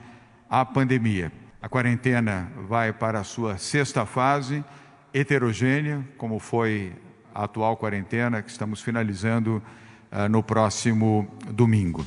à 0.50 0.64
pandemia. 0.64 1.30
A 1.62 1.68
quarentena 1.68 2.50
vai 2.70 2.94
para 2.94 3.20
a 3.20 3.24
sua 3.24 3.58
sexta 3.58 4.06
fase, 4.06 4.64
heterogênea, 5.14 6.08
como 6.18 6.40
foi 6.40 6.94
a 7.36 7.44
atual 7.44 7.76
quarentena 7.76 8.42
que 8.42 8.50
estamos 8.50 8.82
finalizando 8.82 9.62
uh, 10.10 10.30
no 10.30 10.42
próximo 10.42 11.28
domingo. 11.50 12.06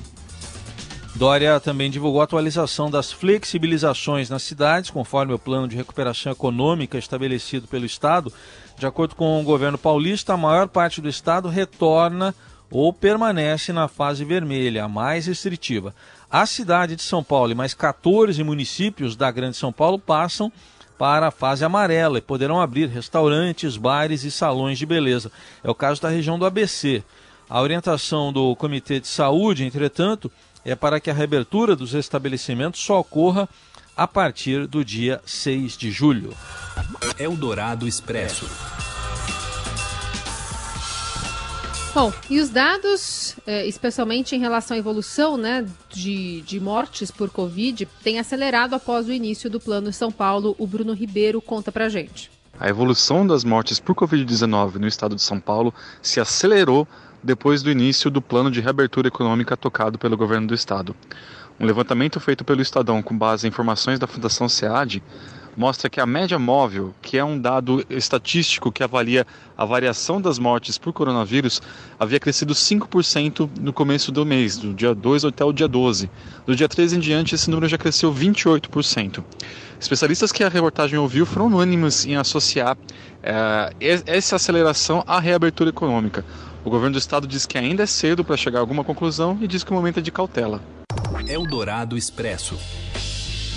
Dória 1.15 1.61
também 1.61 1.91
divulgou 1.91 2.23
a 2.23 2.25
atualização 2.25 2.91
das 2.91 3.13
flexibilizações 3.13 4.31
nas 4.31 4.43
cidades, 4.43 4.89
conforme 4.89 5.35
o 5.35 5.39
plano 5.39 5.69
de 5.69 5.77
recuperação 5.77 6.33
econômica 6.33 6.97
estabelecido 6.97 7.69
pelo 7.69 7.85
Estado. 7.85 8.33
De 8.79 8.87
acordo 8.87 9.15
com 9.15 9.39
o 9.39 9.45
governo 9.45 9.77
paulista, 9.77 10.33
a 10.33 10.39
maior 10.39 10.67
parte 10.67 11.03
do 11.03 11.11
Estado 11.11 11.51
retorna 11.51 12.35
ou 12.71 12.91
permanece 12.91 13.71
na 13.71 13.87
fase 13.87 14.25
vermelha, 14.25 14.85
a 14.85 14.89
mais 14.89 15.27
restritiva. 15.27 15.95
A 16.33 16.47
cidade 16.47 16.97
de 16.97 17.03
São 17.03 17.23
Paulo 17.23 17.53
e 17.53 17.55
mais 17.55 17.75
14 17.75 18.43
municípios 18.43 19.15
da 19.15 19.31
Grande 19.31 19.55
São 19.55 19.71
Paulo 19.71 19.99
passam 19.99 20.51
para 20.97 21.29
a 21.29 21.31
fase 21.31 21.63
amarela 21.63 22.17
e 22.17 22.23
poderão 22.23 22.59
abrir 22.59 22.89
restaurantes, 22.89 23.77
bares 23.77 24.25
e 24.25 24.31
salões 24.31 24.79
de 24.79 24.87
beleza. 24.87 25.31
É 25.63 25.71
o 25.71 25.75
caso 25.75 26.01
da 26.01 26.09
região 26.09 26.39
do 26.39 26.47
ABC. 26.47 27.05
A 27.51 27.61
orientação 27.61 28.33
do 28.33 28.57
Comitê 28.57 28.99
de 28.99 29.09
Saúde, 29.09 29.67
entretanto, 29.67 30.33
é 30.65 30.75
para 30.75 30.99
que 31.01 31.11
a 31.11 31.15
reabertura 31.15 31.77
dos 31.77 31.93
estabelecimentos 31.93 32.81
só 32.81 33.01
ocorra 33.01 33.47
a 33.95 34.09
partir 34.09 34.67
do 34.67 34.83
dia 34.83 35.21
6 35.27 35.77
de 35.77 35.91
julho. 35.91 36.35
Eldorado 37.19 37.87
Expresso. 37.87 38.49
Bom, 41.95 42.11
e 42.31 42.41
os 42.41 42.49
dados, 42.49 43.37
eh, 43.47 43.67
especialmente 43.67 44.35
em 44.35 44.39
relação 44.39 44.75
à 44.75 44.79
evolução 44.79 45.37
né, 45.37 45.67
de, 45.91 46.41
de 46.41 46.59
mortes 46.59 47.11
por 47.11 47.29
Covid, 47.29 47.87
têm 48.03 48.19
acelerado 48.19 48.75
após 48.75 49.07
o 49.09 49.13
início 49.13 49.51
do 49.51 49.61
Plano 49.61 49.93
São 49.93 50.11
Paulo. 50.11 50.57
O 50.59 50.67
Bruno 50.67 50.95
Ribeiro 50.95 51.43
conta 51.43 51.71
pra 51.71 51.91
gente. 51.91 52.31
A 52.59 52.67
evolução 52.67 53.27
das 53.27 53.45
mortes 53.45 53.79
por 53.79 53.95
Covid-19 53.95 54.77
no 54.77 54.87
estado 54.87 55.15
de 55.15 55.21
São 55.21 55.39
Paulo 55.39 55.75
se 56.01 56.19
acelerou 56.19 56.89
depois 57.23 57.63
do 57.63 57.71
início 57.71 58.11
do 58.11 58.23
plano 58.23 58.51
de 58.51 58.63
reabertura 58.63 59.09
econômica 59.09 59.55
tocado 59.55 59.99
pelo 59.99 60.17
governo 60.17 60.47
do 60.47 60.55
estado. 60.55 60.97
Um 61.61 61.67
levantamento 61.67 62.19
feito 62.19 62.43
pelo 62.43 62.63
Estadão 62.63 63.03
com 63.03 63.17
base 63.17 63.47
em 63.47 63.51
informações 63.51 63.99
da 63.99 64.07
Fundação 64.07 64.49
SEAD 64.49 65.03
mostra 65.57 65.91
que 65.91 66.01
a 66.01 66.07
média 66.07 66.39
móvel, 66.39 66.95
que 67.03 67.19
é 67.19 67.25
um 67.25 67.39
dado 67.39 67.85
estatístico 67.91 68.73
que 68.73 68.83
avalia 68.83 69.27
a 69.57 69.65
variação 69.65 70.21
das 70.21 70.39
mortes 70.39 70.79
por 70.79 70.93
coronavírus, 70.93 71.61
havia 71.99 72.19
crescido 72.19 72.55
5% 72.55 73.49
no 73.61 73.73
começo 73.73 74.11
do 74.11 74.25
mês, 74.25 74.57
do 74.57 74.73
dia 74.73 74.95
2 74.95 75.25
até 75.27 75.45
o 75.45 75.53
dia 75.53 75.69
12. 75.69 76.11
Do 76.47 76.57
dia 76.57 76.69
13 76.69 76.97
em 76.97 77.01
diante, 77.01 77.35
esse 77.35 77.51
número 77.51 77.69
já 77.69 77.79
cresceu 77.79 78.13
28%. 78.13 79.23
Especialistas 79.79 80.31
que 80.31 80.45
a 80.45 80.49
reportagem 80.49 80.99
ouviu 80.99 81.27
foram 81.27 81.47
unânimes 81.47 82.07
em 82.07 82.17
associar 82.17 82.77
é, 83.23 83.73
essa 84.07 84.37
aceleração 84.37 85.03
à 85.07 85.19
reabertura 85.19 85.71
econômica. 85.71 86.25
O 86.65 86.71
governo 86.71 86.93
do 86.93 86.99
estado 86.99 87.27
diz 87.27 87.45
que 87.47 87.59
ainda 87.59 87.83
é 87.83 87.87
cedo 87.87 88.25
para 88.25 88.37
chegar 88.37 88.59
a 88.59 88.63
alguma 88.63 88.85
conclusão 88.85 89.37
e 89.41 89.49
diz 89.49 89.65
que 89.65 89.73
o 89.73 89.75
momento 89.75 89.99
é 89.99 90.03
de 90.03 90.13
cautela. 90.13 90.63
Eldorado 91.27 91.97
Expresso. 91.97 92.57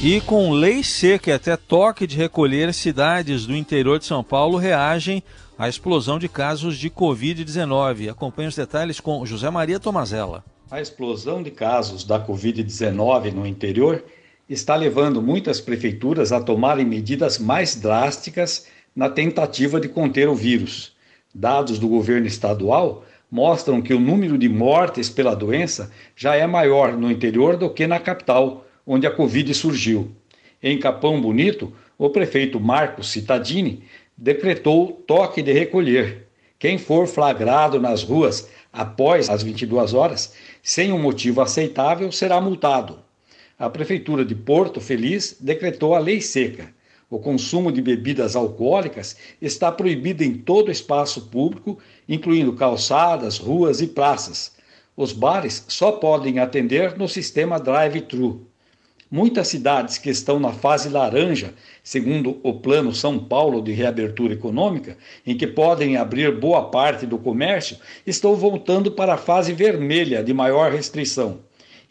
E 0.04 0.20
com 0.22 0.52
lei 0.52 0.84
seca 0.84 1.32
e 1.32 1.34
até 1.34 1.56
toque 1.56 2.06
de 2.06 2.18
recolher, 2.18 2.74
cidades 2.74 3.46
do 3.46 3.56
interior 3.56 3.98
de 3.98 4.06
São 4.06 4.24
Paulo 4.24 4.58
reagem 4.58 5.24
à 5.58 5.70
explosão 5.70 6.20
de 6.20 6.28
casos 6.28 6.78
de 6.78 6.90
Covid-19. 6.90 8.12
Acompanhe 8.12 8.50
os 8.50 8.56
detalhes 8.56 9.00
com 9.00 9.26
José 9.26 9.50
Maria 9.50 9.80
Tomazella. 9.80 10.44
A 10.70 10.82
explosão 10.82 11.42
de 11.42 11.50
casos 11.50 12.04
da 12.04 12.20
Covid-19 12.20 13.32
no 13.32 13.48
interior 13.48 14.04
está 14.50 14.76
levando 14.76 15.22
muitas 15.22 15.62
prefeituras 15.62 16.34
a 16.34 16.42
tomarem 16.42 16.86
medidas 16.86 17.40
mais 17.40 17.76
drásticas 17.76 18.68
na 18.94 19.10
tentativa 19.10 19.80
de 19.80 19.88
conter 19.88 20.28
o 20.28 20.36
vírus. 20.36 20.94
Dados 21.34 21.80
do 21.80 21.88
governo 21.88 22.28
estadual 22.28 23.06
mostram 23.32 23.82
que 23.82 23.94
o 23.94 24.00
número 24.00 24.38
de 24.38 24.50
mortes 24.50 25.10
pela 25.10 25.36
doença 25.36 25.90
já 26.16 26.36
é 26.36 26.46
maior 26.46 26.98
no 26.98 27.10
interior 27.10 27.56
do 27.56 27.70
que 27.70 27.88
na 27.88 28.00
capital 28.00 28.66
onde 28.86 29.08
a 29.08 29.12
Covid 29.12 29.54
surgiu. 29.54 30.12
Em 30.62 30.80
Capão 30.80 31.22
Bonito, 31.22 31.74
o 31.98 32.10
prefeito 32.10 32.60
Marcos 32.60 33.10
Cittadini 33.10 33.84
decretou 34.18 35.04
toque 35.08 35.42
de 35.42 35.52
recolher. 35.52 36.28
Quem 36.58 36.78
for 36.78 37.08
flagrado 37.08 37.80
nas 37.80 38.04
ruas 38.04 38.50
após 38.72 39.30
as 39.30 39.44
22 39.44 39.94
horas, 39.94 40.34
sem 40.62 40.92
um 40.92 41.00
motivo 41.00 41.42
aceitável, 41.42 42.12
será 42.12 42.40
multado. 42.42 43.00
A 43.58 43.70
Prefeitura 43.70 44.26
de 44.26 44.36
Porto 44.36 44.82
Feliz 44.82 45.38
decretou 45.40 45.96
a 45.96 46.00
lei 46.00 46.20
seca. 46.20 46.74
O 47.10 47.20
consumo 47.20 47.72
de 47.72 47.82
bebidas 47.82 48.36
alcoólicas 48.36 49.16
está 49.42 49.72
proibido 49.72 50.24
em 50.24 50.34
todo 50.34 50.72
espaço 50.72 51.28
público, 51.28 51.78
incluindo 52.10 52.54
calçadas, 52.54 53.38
ruas 53.38 53.80
e 53.80 53.88
praças. 53.88 54.54
Os 54.98 55.14
bares 55.14 55.64
só 55.68 55.94
podem 55.94 56.40
atender 56.40 56.98
no 56.98 57.08
sistema 57.08 57.60
drive-thru. 57.60 58.46
Muitas 59.10 59.50
cidades 59.50 60.00
que 60.00 60.10
estão 60.10 60.40
na 60.40 60.52
fase 60.52 60.90
laranja, 60.90 61.54
segundo 61.84 62.40
o 62.42 62.56
Plano 62.56 62.92
São 62.92 63.20
Paulo 63.20 63.62
de 63.62 63.72
Reabertura 63.72 64.34
Econômica, 64.34 64.98
em 65.24 65.38
que 65.38 65.46
podem 65.46 65.96
abrir 65.96 66.32
boa 66.32 66.72
parte 66.72 67.06
do 67.06 67.20
comércio, 67.20 67.78
estão 68.06 68.36
voltando 68.36 68.92
para 68.92 69.14
a 69.14 69.18
fase 69.18 69.54
vermelha 69.54 70.24
de 70.24 70.34
maior 70.34 70.72
restrição. 70.72 71.42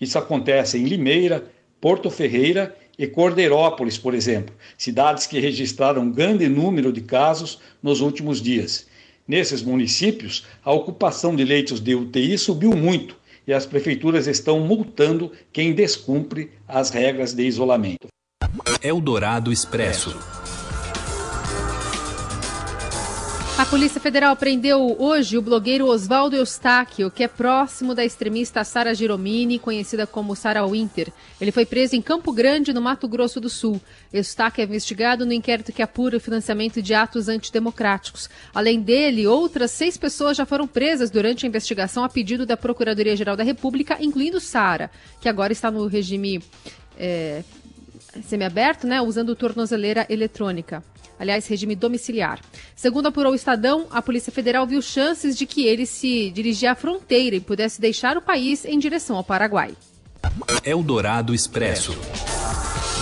Isso 0.00 0.18
acontece 0.18 0.76
em 0.76 0.85
Limeira, 0.85 1.44
Porto 1.80 2.11
Ferreira 2.11 2.75
e 2.99 3.06
Cordeirópolis, 3.06 3.97
por 3.97 4.12
exemplo, 4.12 4.52
cidades 4.76 5.25
que 5.25 5.38
registraram 5.38 6.11
grande 6.11 6.49
número 6.49 6.92
de 6.92 7.00
casos 7.00 7.61
nos 7.80 8.00
últimos 8.00 8.42
dias. 8.42 8.88
Nesses 9.26 9.62
municípios, 9.62 10.44
a 10.64 10.73
ocupação 10.73 11.37
de 11.37 11.44
leitos 11.44 11.80
de 11.80 11.94
UTI 11.94 12.37
subiu 12.37 12.73
muito 12.73 13.16
e 13.47 13.53
as 13.53 13.67
prefeituras 13.67 14.27
estão 14.27 14.61
multando 14.61 15.33
quem 15.53 15.75
descumpre 15.75 16.51
as 16.66 16.90
regras 16.90 17.33
de 17.33 17.45
isolamento. 17.45 18.09
Eldorado 18.83 19.53
Expresso. 19.53 20.43
A 23.57 23.64
Polícia 23.64 24.01
Federal 24.01 24.35
prendeu 24.35 24.97
hoje 24.99 25.38
o 25.38 25.43
blogueiro 25.43 25.87
Oswaldo 25.87 26.35
Eustáquio, 26.35 27.09
que 27.09 27.23
é 27.23 27.29
próximo 27.29 27.95
da 27.95 28.05
extremista 28.05 28.64
Sara 28.64 28.93
Giromini, 28.93 29.61
conhecida 29.61 30.09
como 30.09 30.35
Sara 30.35 30.67
Winter. 30.67 31.12
Ele 31.40 31.53
foi 31.53 31.64
preso 31.64 31.95
em 31.95 32.03
Campo 32.03 32.33
Grande, 32.33 32.73
no 32.73 32.83
Mato 32.83 33.07
Grosso 33.07 33.40
do 33.40 33.49
Sul. 33.49 33.81
Eustáquio 34.12 34.61
é 34.61 34.64
investigado 34.64 35.25
no 35.25 35.33
inquérito 35.33 35.73
que 35.73 35.83
apura 35.83 36.17
o 36.17 36.21
financiamento 36.21 36.83
de 36.83 36.95
atos 36.95 37.29
antidemocráticos. 37.29 38.29
Além 38.53 38.81
dele, 38.81 39.25
outras 39.25 39.71
seis 39.71 39.97
pessoas 39.97 40.37
já 40.37 40.45
foram 40.45 40.67
presas 40.67 41.09
durante 41.09 41.47
a 41.47 41.49
investigação 41.49 42.03
a 42.03 42.09
pedido 42.09 42.45
da 42.45 42.57
Procuradoria-Geral 42.57 43.37
da 43.37 43.45
República, 43.45 43.99
incluindo 44.01 44.40
Sara, 44.40 44.90
que 45.21 45.29
agora 45.29 45.53
está 45.53 45.71
no 45.71 45.87
regime 45.87 46.43
é, 46.99 47.45
semiaberto, 48.25 48.85
né, 48.85 49.01
usando 49.01 49.37
tornozeleira 49.37 50.05
eletrônica 50.11 50.83
aliás, 51.18 51.46
regime 51.46 51.74
domiciliar. 51.74 52.40
Segundo 52.74 53.07
apurou 53.07 53.33
o 53.33 53.35
Estadão, 53.35 53.87
a 53.90 54.00
Polícia 54.03 54.33
Federal 54.33 54.66
viu 54.66 54.81
chances 54.83 55.37
de 55.37 55.46
que 55.46 55.66
ele 55.66 55.87
se 55.87 56.31
dirigia 56.31 56.72
à 56.72 56.74
fronteira 56.74 57.37
e 57.37 57.40
pudesse 57.40 57.81
deixar 57.81 58.16
o 58.16 58.22
país 58.22 58.64
em 58.64 58.79
direção 58.79 59.16
ao 59.16 59.24
Paraguai. 59.24 59.74
Eldorado 60.64 61.35
Expresso. 61.35 61.96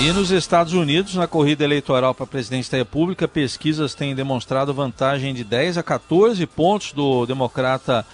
E 0.01 0.11
nos 0.11 0.31
Estados 0.31 0.73
Unidos, 0.73 1.15
na 1.15 1.27
corrida 1.27 1.63
eleitoral 1.63 2.15
para 2.15 2.27
presidente 2.27 2.71
da 2.71 2.79
República, 2.79 3.29
pesquisas 3.29 3.95
têm 3.95 4.15
demonstrado 4.15 4.75
vantagem 4.75 5.33
de 5.35 5.45
10 5.45 5.79
a 5.79 5.83
14 5.83 6.45
pontos 6.47 6.93
do 6.93 7.25
democrata 7.27 8.05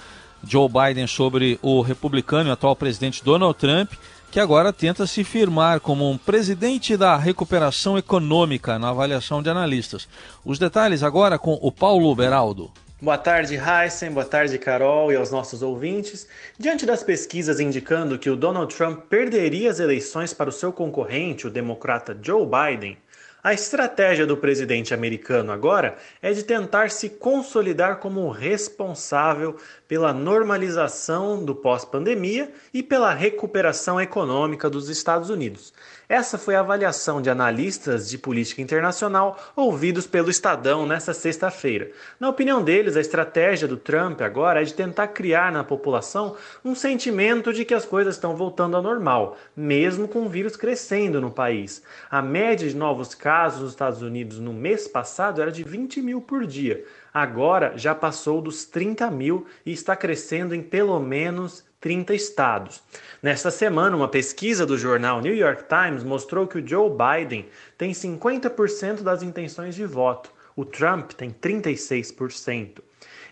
Joe 0.44 0.68
Biden 0.68 1.06
sobre 1.06 1.58
o 1.62 1.80
republicano 1.80 2.50
e 2.50 2.52
atual 2.52 2.76
presidente 2.76 3.24
Donald 3.24 3.58
Trump 3.58 3.92
que 4.30 4.38
agora 4.38 4.72
tenta 4.72 5.06
se 5.06 5.24
firmar 5.24 5.80
como 5.80 6.10
um 6.10 6.18
presidente 6.18 6.96
da 6.96 7.16
recuperação 7.16 7.96
econômica 7.96 8.78
na 8.78 8.90
avaliação 8.90 9.42
de 9.42 9.48
analistas. 9.48 10.08
Os 10.44 10.58
detalhes 10.58 11.02
agora 11.02 11.38
com 11.38 11.58
o 11.60 11.72
Paulo 11.72 12.14
Beraldo. 12.14 12.70
Boa 13.00 13.16
tarde, 13.16 13.54
Heisen. 13.54 14.10
Boa 14.10 14.26
tarde, 14.26 14.58
Carol 14.58 15.12
e 15.12 15.16
aos 15.16 15.30
nossos 15.30 15.62
ouvintes. 15.62 16.26
Diante 16.58 16.84
das 16.84 17.02
pesquisas 17.02 17.60
indicando 17.60 18.18
que 18.18 18.28
o 18.28 18.34
Donald 18.34 18.74
Trump 18.74 19.02
perderia 19.08 19.70
as 19.70 19.78
eleições 19.78 20.34
para 20.34 20.50
o 20.50 20.52
seu 20.52 20.72
concorrente, 20.72 21.46
o 21.46 21.50
democrata 21.50 22.18
Joe 22.20 22.44
Biden, 22.44 22.98
a 23.42 23.52
estratégia 23.54 24.26
do 24.26 24.36
presidente 24.36 24.92
americano 24.92 25.52
agora 25.52 25.96
é 26.20 26.32
de 26.32 26.42
tentar 26.42 26.90
se 26.90 27.08
consolidar 27.08 27.98
como 27.98 28.30
responsável 28.30 29.56
pela 29.86 30.12
normalização 30.12 31.44
do 31.44 31.54
pós-pandemia 31.54 32.50
e 32.74 32.82
pela 32.82 33.14
recuperação 33.14 34.00
econômica 34.00 34.68
dos 34.68 34.88
Estados 34.88 35.30
Unidos. 35.30 35.72
Essa 36.08 36.38
foi 36.38 36.54
a 36.54 36.60
avaliação 36.60 37.20
de 37.20 37.28
analistas 37.28 38.08
de 38.08 38.16
política 38.16 38.62
internacional 38.62 39.38
ouvidos 39.54 40.06
pelo 40.06 40.30
Estadão 40.30 40.86
nesta 40.86 41.12
sexta-feira. 41.12 41.90
Na 42.18 42.30
opinião 42.30 42.64
deles, 42.64 42.96
a 42.96 43.00
estratégia 43.00 43.68
do 43.68 43.76
Trump 43.76 44.22
agora 44.22 44.62
é 44.62 44.64
de 44.64 44.72
tentar 44.72 45.08
criar 45.08 45.52
na 45.52 45.62
população 45.62 46.34
um 46.64 46.74
sentimento 46.74 47.52
de 47.52 47.62
que 47.62 47.74
as 47.74 47.84
coisas 47.84 48.14
estão 48.14 48.34
voltando 48.34 48.74
ao 48.74 48.82
normal, 48.82 49.36
mesmo 49.54 50.08
com 50.08 50.20
o 50.20 50.30
vírus 50.30 50.56
crescendo 50.56 51.20
no 51.20 51.30
país. 51.30 51.82
A 52.10 52.22
média 52.22 52.66
de 52.66 52.74
novos 52.74 53.14
casos 53.14 53.60
nos 53.60 53.70
Estados 53.72 54.00
Unidos 54.00 54.38
no 54.38 54.54
mês 54.54 54.88
passado 54.88 55.42
era 55.42 55.52
de 55.52 55.62
20 55.62 56.00
mil 56.00 56.22
por 56.22 56.46
dia. 56.46 56.86
Agora 57.12 57.74
já 57.76 57.94
passou 57.94 58.40
dos 58.40 58.64
30 58.64 59.10
mil 59.10 59.46
e 59.66 59.72
está 59.72 59.94
crescendo 59.94 60.54
em 60.54 60.62
pelo 60.62 60.98
menos 61.00 61.67
30 61.80 62.14
estados. 62.14 62.82
Nesta 63.22 63.50
semana, 63.50 63.96
uma 63.96 64.08
pesquisa 64.08 64.66
do 64.66 64.76
jornal 64.76 65.20
New 65.20 65.34
York 65.34 65.64
Times 65.68 66.02
mostrou 66.02 66.46
que 66.46 66.58
o 66.58 66.66
Joe 66.66 66.90
Biden 66.90 67.46
tem 67.76 67.92
50% 67.92 69.02
das 69.02 69.22
intenções 69.22 69.74
de 69.74 69.84
voto, 69.84 70.32
o 70.56 70.64
Trump 70.64 71.12
tem 71.12 71.30
36%. 71.30 72.82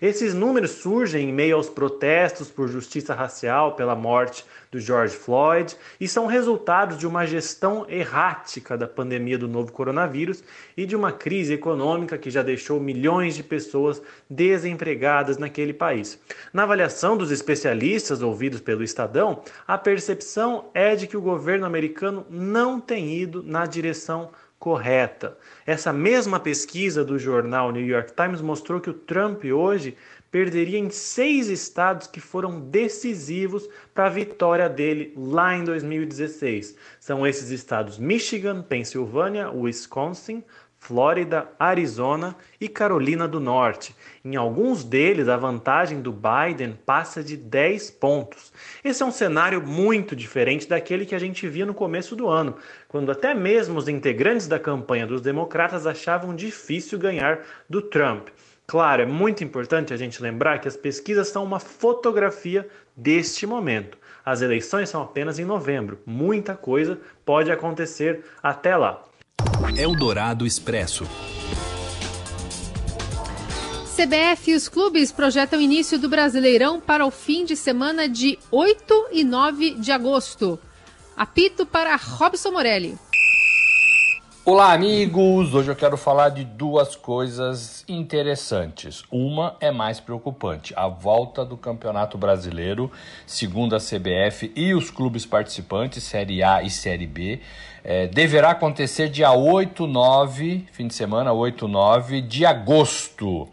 Esses 0.00 0.34
números 0.34 0.72
surgem 0.72 1.30
em 1.30 1.32
meio 1.32 1.56
aos 1.56 1.70
protestos 1.70 2.50
por 2.50 2.68
justiça 2.68 3.14
racial 3.14 3.74
pela 3.76 3.94
morte 3.94 4.44
do 4.70 4.78
George 4.78 5.16
Floyd 5.16 5.74
e 5.98 6.06
são 6.06 6.26
resultados 6.26 6.98
de 6.98 7.06
uma 7.06 7.26
gestão 7.26 7.86
errática 7.88 8.76
da 8.76 8.86
pandemia 8.86 9.38
do 9.38 9.48
novo 9.48 9.72
coronavírus 9.72 10.44
e 10.76 10.84
de 10.84 10.94
uma 10.94 11.12
crise 11.12 11.54
econômica 11.54 12.18
que 12.18 12.30
já 12.30 12.42
deixou 12.42 12.78
milhões 12.78 13.34
de 13.34 13.42
pessoas 13.42 14.02
desempregadas 14.28 15.38
naquele 15.38 15.72
país. 15.72 16.20
Na 16.52 16.64
avaliação 16.64 17.16
dos 17.16 17.30
especialistas 17.30 18.20
ouvidos 18.20 18.60
pelo 18.60 18.82
Estadão, 18.82 19.42
a 19.66 19.78
percepção 19.78 20.66
é 20.74 20.94
de 20.94 21.06
que 21.06 21.16
o 21.16 21.22
governo 21.22 21.64
americano 21.64 22.26
não 22.28 22.78
tem 22.78 23.14
ido 23.14 23.42
na 23.42 23.64
direção 23.64 24.30
correta. 24.58 25.36
Essa 25.66 25.92
mesma 25.92 26.40
pesquisa 26.40 27.04
do 27.04 27.18
jornal 27.18 27.70
New 27.70 27.84
York 27.86 28.12
Times 28.14 28.40
mostrou 28.40 28.80
que 28.80 28.90
o 28.90 28.94
Trump 28.94 29.44
hoje 29.44 29.96
perderia 30.30 30.78
em 30.78 30.90
seis 30.90 31.48
estados 31.48 32.06
que 32.06 32.20
foram 32.20 32.60
decisivos 32.60 33.68
para 33.94 34.06
a 34.06 34.10
vitória 34.10 34.68
dele 34.68 35.14
lá 35.16 35.56
em 35.56 35.64
2016. 35.64 36.76
São 37.00 37.26
esses 37.26 37.50
estados 37.50 37.98
Michigan, 37.98 38.62
Pensilvânia, 38.62 39.50
Wisconsin, 39.50 40.42
Flórida, 40.86 41.48
Arizona 41.58 42.36
e 42.60 42.68
Carolina 42.68 43.26
do 43.26 43.40
Norte. 43.40 43.92
Em 44.24 44.36
alguns 44.36 44.84
deles, 44.84 45.28
a 45.28 45.36
vantagem 45.36 46.00
do 46.00 46.12
Biden 46.12 46.78
passa 46.86 47.24
de 47.24 47.36
10 47.36 47.90
pontos. 47.90 48.52
Esse 48.84 49.02
é 49.02 49.06
um 49.06 49.10
cenário 49.10 49.60
muito 49.60 50.14
diferente 50.14 50.68
daquele 50.68 51.04
que 51.04 51.16
a 51.16 51.18
gente 51.18 51.48
via 51.48 51.66
no 51.66 51.74
começo 51.74 52.14
do 52.14 52.28
ano, 52.28 52.54
quando 52.86 53.10
até 53.10 53.34
mesmo 53.34 53.76
os 53.76 53.88
integrantes 53.88 54.46
da 54.46 54.60
campanha 54.60 55.08
dos 55.08 55.20
democratas 55.20 55.88
achavam 55.88 56.36
difícil 56.36 57.00
ganhar 57.00 57.40
do 57.68 57.82
Trump. 57.82 58.28
Claro, 58.64 59.02
é 59.02 59.06
muito 59.06 59.42
importante 59.42 59.92
a 59.92 59.96
gente 59.96 60.22
lembrar 60.22 60.60
que 60.60 60.68
as 60.68 60.76
pesquisas 60.76 61.26
são 61.26 61.42
uma 61.42 61.58
fotografia 61.58 62.68
deste 62.96 63.44
momento. 63.44 63.98
As 64.24 64.40
eleições 64.40 64.88
são 64.88 65.02
apenas 65.02 65.40
em 65.40 65.44
novembro. 65.44 65.98
Muita 66.06 66.54
coisa 66.54 67.00
pode 67.24 67.50
acontecer 67.50 68.24
até 68.40 68.76
lá. 68.76 69.02
Eldorado 69.76 70.46
Expresso. 70.46 71.06
CBF 73.94 74.50
e 74.50 74.54
os 74.54 74.68
clubes 74.68 75.12
projetam 75.12 75.60
início 75.60 75.98
do 75.98 76.08
Brasileirão 76.08 76.80
para 76.80 77.04
o 77.04 77.10
fim 77.10 77.44
de 77.44 77.56
semana 77.56 78.08
de 78.08 78.38
8 78.50 79.08
e 79.12 79.24
9 79.24 79.74
de 79.74 79.92
agosto. 79.92 80.58
Apito 81.16 81.64
para 81.64 81.96
Robson 81.96 82.50
Morelli. 82.50 82.98
Olá, 84.48 84.74
amigos! 84.74 85.54
Hoje 85.54 85.72
eu 85.72 85.74
quero 85.74 85.96
falar 85.96 86.28
de 86.28 86.44
duas 86.44 86.94
coisas 86.94 87.84
interessantes. 87.88 89.02
Uma 89.10 89.56
é 89.58 89.72
mais 89.72 89.98
preocupante: 89.98 90.72
a 90.76 90.86
volta 90.86 91.44
do 91.44 91.56
Campeonato 91.56 92.16
Brasileiro, 92.16 92.88
segundo 93.26 93.74
a 93.74 93.80
CBF 93.80 94.52
e 94.54 94.72
os 94.72 94.88
clubes 94.88 95.26
participantes, 95.26 96.04
Série 96.04 96.44
A 96.44 96.62
e 96.62 96.70
Série 96.70 97.08
B. 97.08 97.40
É, 97.82 98.06
deverá 98.06 98.50
acontecer 98.50 99.08
dia 99.08 99.32
8, 99.32 99.84
9, 99.84 100.64
fim 100.70 100.86
de 100.86 100.94
semana, 100.94 101.32
8, 101.32 101.66
9 101.66 102.20
de 102.20 102.46
agosto 102.46 103.48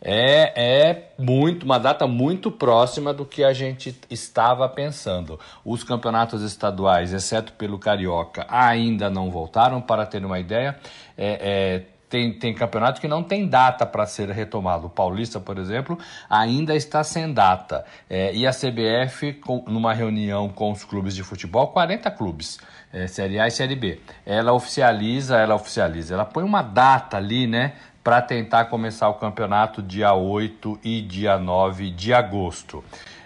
é, 0.00 0.52
é 0.56 1.12
muito 1.18 1.64
uma 1.64 1.78
data 1.78 2.06
muito 2.06 2.50
próxima 2.50 3.12
do 3.12 3.24
que 3.24 3.42
a 3.42 3.52
gente 3.52 3.96
estava 4.08 4.68
pensando. 4.68 5.38
Os 5.64 5.82
campeonatos 5.82 6.42
estaduais, 6.42 7.12
exceto 7.12 7.52
pelo 7.54 7.78
Carioca, 7.78 8.46
ainda 8.48 9.10
não 9.10 9.30
voltaram. 9.30 9.80
Para 9.80 10.06
ter 10.06 10.24
uma 10.24 10.38
ideia, 10.38 10.78
é, 11.16 11.38
é, 11.40 11.82
tem, 12.08 12.32
tem 12.32 12.54
campeonato 12.54 13.00
que 13.00 13.08
não 13.08 13.22
tem 13.22 13.46
data 13.46 13.84
para 13.84 14.06
ser 14.06 14.30
retomado. 14.30 14.86
O 14.86 14.90
Paulista, 14.90 15.40
por 15.40 15.58
exemplo, 15.58 15.98
ainda 16.28 16.74
está 16.74 17.02
sem 17.02 17.32
data. 17.32 17.84
É, 18.08 18.32
e 18.34 18.46
a 18.46 18.50
CBF, 18.50 19.34
com, 19.34 19.64
numa 19.66 19.92
reunião 19.92 20.48
com 20.48 20.70
os 20.70 20.84
clubes 20.84 21.14
de 21.14 21.22
futebol, 21.22 21.68
40 21.68 22.10
clubes, 22.12 22.58
é, 22.92 23.06
Série 23.06 23.38
A 23.38 23.46
e 23.46 23.50
Série 23.50 23.76
B, 23.76 24.00
ela 24.24 24.52
oficializa, 24.52 25.36
ela 25.36 25.54
oficializa, 25.54 26.14
ela 26.14 26.24
põe 26.24 26.44
uma 26.44 26.62
data 26.62 27.16
ali, 27.16 27.46
né? 27.46 27.74
Para 28.08 28.22
tentar 28.22 28.64
começar 28.64 29.06
o 29.10 29.14
campeonato 29.16 29.82
dia 29.82 30.14
8 30.14 30.80
e 30.82 31.02
dia 31.02 31.36
9 31.36 31.90
de 31.90 32.14
agosto. 32.14 32.82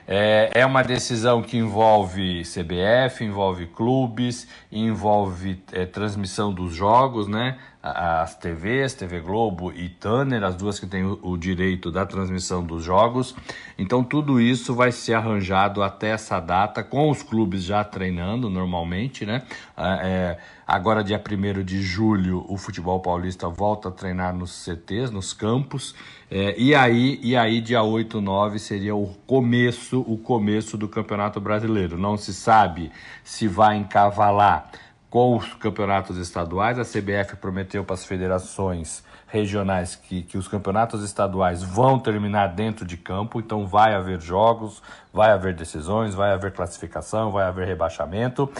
É, 0.09 0.51
é 0.53 0.67
uma 0.67 0.83
decisão 0.83 1.41
que 1.41 1.57
envolve 1.57 2.43
CBF, 2.43 3.23
envolve 3.23 3.67
clubes, 3.67 4.49
envolve 4.73 5.63
é, 5.71 5.87
transmissão 5.87 6.53
dos 6.53 6.75
jogos, 6.75 7.29
né? 7.29 7.59
As 7.83 8.37
TVs, 8.37 8.95
TV 8.95 9.21
Globo 9.21 9.73
e 9.73 9.89
Tanner, 9.89 10.45
as 10.45 10.55
duas 10.55 10.79
que 10.79 10.87
têm 10.87 11.05
o, 11.05 11.19
o 11.23 11.37
direito 11.37 11.91
da 11.91 12.07
transmissão 12.07 12.63
dos 12.63 12.85
jogos. 12.85 13.35
Então, 13.77 14.05
tudo 14.05 14.41
isso 14.41 14.75
vai 14.75 14.93
ser 14.93 15.15
arranjado 15.15 15.83
até 15.83 16.11
essa 16.11 16.39
data, 16.39 16.85
com 16.85 17.11
os 17.11 17.23
clubes 17.23 17.65
já 17.65 17.83
treinando 17.83 18.49
normalmente, 18.49 19.27
né? 19.27 19.43
É, 19.77 20.39
Agora, 20.73 21.05
dia 21.05 21.21
1 21.21 21.63
de 21.65 21.83
julho, 21.83 22.47
o 22.49 22.57
futebol 22.57 22.99
paulista 22.99 23.47
volta 23.47 23.91
a 23.91 23.93
treinar 23.93 24.35
nos 24.35 24.53
CTs, 24.53 25.11
nos 25.11 25.35
campos. 25.35 25.95
É, 26.31 26.59
e, 26.59 26.75
aí, 26.75 27.21
e 27.23 27.37
aí, 27.37 27.61
dia 27.61 27.83
8, 27.83 28.23
9 28.23 28.59
seria 28.59 28.95
o 28.95 29.09
começo, 29.27 30.01
o 30.01 30.17
começo 30.17 30.79
do 30.79 30.89
Campeonato 30.89 31.39
Brasileiro. 31.43 31.99
Não 31.99 32.17
se 32.17 32.33
sabe 32.33 32.91
se 33.23 33.47
vai 33.47 33.77
encavalar 33.77 34.71
com 35.13 35.37
os 35.37 35.53
campeonatos 35.53 36.17
estaduais. 36.17 36.79
A 36.79 36.85
CBF 36.85 37.37
prometeu 37.37 37.85
para 37.85 37.93
as 37.93 38.03
federações 38.03 39.05
regionais 39.27 39.95
que, 39.95 40.23
que 40.23 40.39
os 40.39 40.49
campeonatos 40.49 41.05
estaduais 41.05 41.63
vão 41.63 41.99
terminar 41.99 42.47
dentro 42.49 42.87
de 42.87 42.97
campo, 42.97 43.39
então 43.39 43.67
vai 43.67 43.95
haver 43.95 44.23
jogos, 44.23 44.83
vai 45.13 45.31
haver 45.31 45.55
decisões, 45.55 46.15
vai 46.15 46.33
haver 46.33 46.53
classificação, 46.53 47.31
vai 47.31 47.45
haver 47.45 47.67
rebaixamento. 47.67 48.51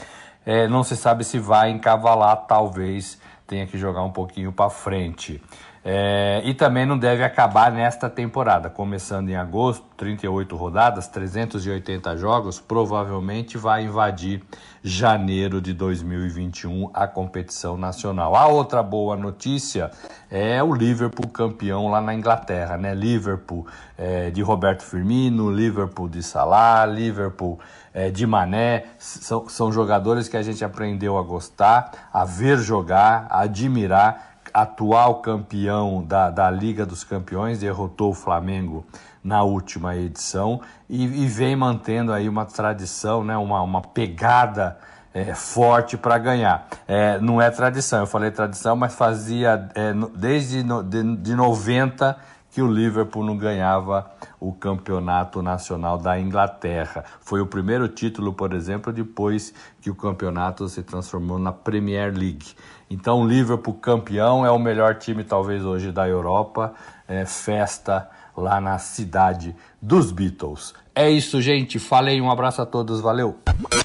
É, 0.45 0.69
não 0.69 0.85
se 0.85 0.95
sabe 0.95 1.25
se 1.25 1.39
vai 1.39 1.71
encavalar, 1.71 2.45
talvez 2.47 3.19
tenha 3.47 3.67
que 3.67 3.79
jogar 3.79 4.03
um 4.03 4.13
pouquinho 4.13 4.53
para 4.53 4.69
frente. 4.69 5.43
É, 5.85 6.41
e 6.45 6.55
também 6.55 6.87
não 6.87 6.97
deve 6.97 7.25
acabar 7.25 7.73
nesta 7.73 8.09
temporada. 8.09 8.71
Começando 8.71 9.31
em 9.31 9.35
agosto, 9.35 9.85
38 9.97 10.55
rodadas, 10.55 11.09
380 11.09 12.17
jogos, 12.17 12.61
provavelmente 12.61 13.59
vai 13.59 13.85
invadir 13.85 14.43
janeiro 14.83 15.61
de 15.61 15.73
2021 15.73 16.91
a 16.95 17.09
competição 17.09 17.77
nacional. 17.77 18.37
A 18.37 18.47
outra 18.47 18.81
boa 18.81 19.17
notícia 19.17 19.91
é 20.31 20.63
o 20.63 20.73
Liverpool 20.73 21.29
campeão 21.29 21.89
lá 21.89 22.01
na 22.01 22.15
Inglaterra, 22.15 22.77
né? 22.77 22.95
Liverpool 22.95 23.67
é, 23.99 24.31
de 24.31 24.41
Roberto 24.41 24.83
Firmino, 24.83 25.51
Liverpool 25.51 26.09
de 26.09 26.23
Salah, 26.23 26.87
Liverpool 26.87 27.59
é, 27.93 28.09
de 28.09 28.25
Mané. 28.25 28.85
São, 28.99 29.49
são 29.49 29.73
jogadores 29.73 30.29
que 30.29 30.37
a 30.37 30.43
gente 30.43 30.65
aprendeu 30.65 31.19
a 31.19 31.23
gostar, 31.23 32.09
a 32.13 32.25
ver 32.25 32.59
jogar, 32.59 33.27
a 33.31 33.41
admirar 33.41 34.32
atual 34.53 35.17
campeão 35.17 36.05
da, 36.05 36.31
da 36.31 36.51
Liga 36.51 36.85
dos 36.85 37.05
Campeões, 37.05 37.61
derrotou 37.61 38.11
o 38.11 38.15
Flamengo 38.15 38.85
na 39.23 39.43
última 39.43 39.97
edição 39.97 40.61
e, 40.89 41.05
e 41.05 41.27
vem 41.27 41.55
mantendo 41.55 42.13
aí 42.13 42.29
uma 42.29 42.45
tradição, 42.45 43.23
né, 43.23 43.37
uma, 43.37 43.63
uma 43.63 43.81
pegada 43.81 44.77
é, 45.15 45.35
forte 45.35 45.97
para 45.97 46.19
ganhar. 46.19 46.67
É, 46.89 47.19
não 47.21 47.41
é 47.41 47.51
tradição, 47.51 48.01
eu 48.01 48.07
falei 48.07 48.31
tradição, 48.31 48.75
mas 48.75 48.95
fazia 48.95 49.69
é, 49.75 49.93
desde 50.15 50.63
no, 50.63 50.83
de, 50.83 51.17
de 51.17 51.35
90 51.35 52.17
que 52.53 52.61
o 52.61 52.71
Liverpool 52.71 53.25
não 53.25 53.37
ganhava 53.37 54.13
o 54.39 54.53
campeonato 54.53 55.41
nacional 55.41 55.97
da 55.97 56.21
Inglaterra. 56.21 57.03
Foi 57.21 57.41
o 57.41 57.47
primeiro 57.47 57.89
título, 57.89 58.35
por 58.35 58.53
exemplo, 58.53 58.93
depois 58.93 59.55
que 59.81 59.91
o 59.91 59.95
campeonato 59.95 60.69
se 60.69 60.83
transformou 60.83 61.39
na 61.39 61.51
Premier 61.51 62.13
League. 62.15 62.55
Então, 62.91 63.23
o 63.23 63.27
Liverpool 63.27 63.73
campeão 63.75 64.45
é 64.45 64.51
o 64.51 64.59
melhor 64.59 64.97
time, 64.97 65.25
talvez, 65.25 65.65
hoje 65.65 65.91
da 65.91 66.07
Europa. 66.07 66.75
É 67.09 67.25
festa 67.25 68.09
lá 68.37 68.61
na 68.61 68.79
cidade 68.79 69.57
dos 69.81 70.13
Beatles. 70.13 70.75
É 70.95 71.11
isso, 71.11 71.41
gente. 71.41 71.79
Falei, 71.79 72.21
um 72.21 72.31
abraço 72.31 72.61
a 72.61 72.67
todos, 72.67 73.01
valeu. 73.01 73.39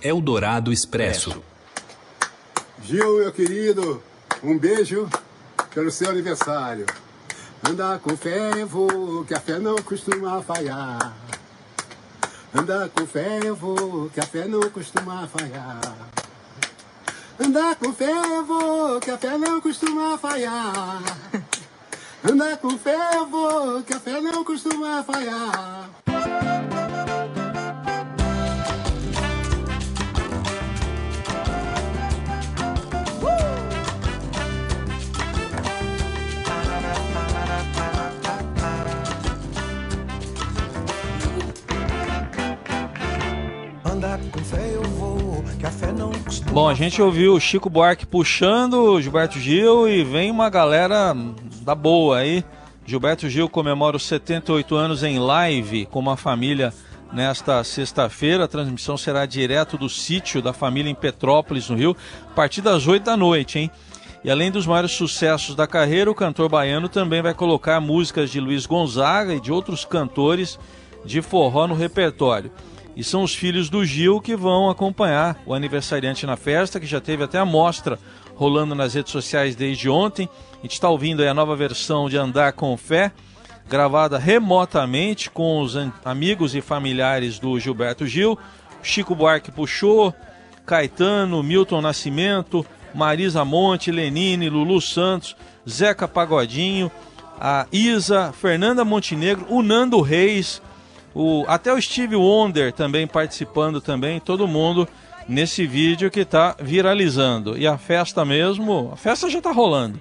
Eldorado 0.03 0.73
Expresso. 0.73 1.41
Gil, 2.83 3.19
meu 3.19 3.31
querido, 3.31 4.03
um 4.43 4.57
beijo 4.57 5.07
pelo 5.73 5.89
seu 5.89 6.09
aniversário. 6.09 6.85
Anda 7.69 7.99
com 7.99 8.15
fé, 8.15 8.51
eu 8.55 8.65
vou, 8.65 9.25
que 9.25 9.33
a 9.33 9.39
fé 9.41 9.59
não 9.59 9.75
costuma 9.75 10.41
falhar. 10.41 11.13
Anda 12.55 12.87
com 12.87 13.05
fé, 13.05 13.41
eu 13.43 13.57
vou, 13.57 14.09
que 14.09 14.21
a 14.21 14.25
fé 14.25 14.45
não 14.47 14.69
costuma 14.69 15.27
falhar. 15.27 15.81
Anda 17.37 17.75
com 17.75 17.91
fé, 17.91 18.13
eu 18.37 18.45
vou, 18.45 19.01
que 19.01 19.11
a 19.11 19.17
fé 19.17 19.37
não 19.37 19.59
costuma 19.59 20.17
falhar. 20.17 21.01
Anda 22.23 22.55
com 22.55 22.77
fé, 22.77 23.17
eu 23.17 23.25
vou, 23.25 23.83
que 23.83 23.93
a 23.93 23.99
fé 23.99 24.21
não 24.21 24.45
costuma 24.45 25.03
falhar. 25.03 26.06
Bom, 46.51 46.67
a 46.67 46.73
gente 46.73 47.01
ouviu 47.01 47.33
o 47.33 47.39
Chico 47.39 47.69
Buarque 47.69 48.05
puxando 48.05 48.73
o 48.75 49.01
Gilberto 49.01 49.39
Gil 49.39 49.87
e 49.87 50.03
vem 50.03 50.31
uma 50.31 50.49
galera 50.49 51.15
da 51.61 51.75
boa 51.75 52.17
aí. 52.17 52.43
Gilberto 52.85 53.29
Gil 53.29 53.49
comemora 53.49 53.97
os 53.97 54.05
78 54.05 54.75
anos 54.75 55.03
em 55.03 55.19
live 55.19 55.85
com 55.87 55.99
uma 55.99 56.17
família 56.17 56.73
nesta 57.11 57.63
sexta-feira. 57.63 58.45
A 58.45 58.47
transmissão 58.47 58.97
será 58.97 59.25
direto 59.25 59.77
do 59.77 59.89
sítio 59.89 60.41
da 60.41 60.53
família 60.53 60.89
em 60.89 60.95
Petrópolis, 60.95 61.69
no 61.69 61.75
Rio, 61.75 61.95
a 62.31 62.33
partir 62.33 62.61
das 62.61 62.87
8 62.87 63.03
da 63.03 63.17
noite, 63.17 63.59
hein? 63.59 63.71
E 64.23 64.31
além 64.31 64.51
dos 64.51 64.65
maiores 64.65 64.91
sucessos 64.91 65.55
da 65.55 65.67
carreira, 65.67 66.09
o 66.09 66.15
cantor 66.15 66.49
baiano 66.49 66.89
também 66.89 67.21
vai 67.21 67.33
colocar 67.33 67.79
músicas 67.79 68.29
de 68.29 68.39
Luiz 68.39 68.65
Gonzaga 68.65 69.33
e 69.33 69.39
de 69.39 69.51
outros 69.51 69.85
cantores 69.85 70.57
de 71.05 71.21
forró 71.21 71.67
no 71.67 71.75
repertório. 71.75 72.51
E 72.97 73.03
são 73.03 73.21
os 73.21 73.35
filhos 73.35 73.69
do 73.69 73.85
Gil 73.85 74.19
que 74.19 74.35
vão 74.35 74.71
acompanhar 74.71 75.39
o 75.45 75.53
aniversariante 75.53 76.25
na 76.25 76.35
festa, 76.35 76.79
que 76.79 76.87
já 76.87 76.99
teve 76.99 77.23
até 77.23 77.37
a 77.37 77.45
mostra 77.45 77.99
rolando 78.33 78.73
nas 78.73 78.95
redes 78.95 79.11
sociais 79.11 79.55
desde 79.55 79.87
ontem. 79.87 80.27
A 80.53 80.61
gente 80.63 80.73
está 80.73 80.89
ouvindo 80.89 81.21
a 81.21 81.31
nova 81.31 81.55
versão 81.55 82.09
de 82.09 82.17
Andar 82.17 82.53
com 82.53 82.75
Fé, 82.75 83.11
gravada 83.69 84.17
remotamente 84.17 85.29
com 85.29 85.61
os 85.61 85.77
amigos 86.03 86.55
e 86.55 86.59
familiares 86.59 87.37
do 87.37 87.59
Gilberto 87.59 88.07
Gil. 88.07 88.35
Chico 88.81 89.13
Buarque 89.13 89.51
puxou, 89.51 90.11
Caetano, 90.65 91.43
Milton 91.43 91.81
Nascimento, 91.81 92.65
Marisa 92.95 93.45
Monte, 93.45 93.91
Lenine, 93.91 94.49
Lulu 94.49 94.81
Santos, 94.81 95.35
Zeca 95.69 96.07
Pagodinho, 96.07 96.91
a 97.39 97.67
Isa, 97.71 98.33
Fernanda 98.33 98.83
Montenegro, 98.83 99.45
o 99.49 99.61
Nando 99.61 100.01
Reis, 100.01 100.63
o, 101.17 101.43
até 101.47 101.73
o 101.73 101.81
Steve 101.81 102.15
Wonder 102.15 102.71
também 102.71 103.07
participando 103.07 103.81
também, 103.81 104.19
todo 104.19 104.47
mundo 104.47 104.87
nesse 105.27 105.65
vídeo 105.65 106.11
que 106.11 106.19
está 106.19 106.55
viralizando. 106.59 107.57
E 107.57 107.65
a 107.65 107.75
festa 107.75 108.23
mesmo, 108.23 108.91
a 108.93 108.95
festa 108.95 109.27
já 109.27 109.39
está 109.39 109.51
rolando, 109.51 109.99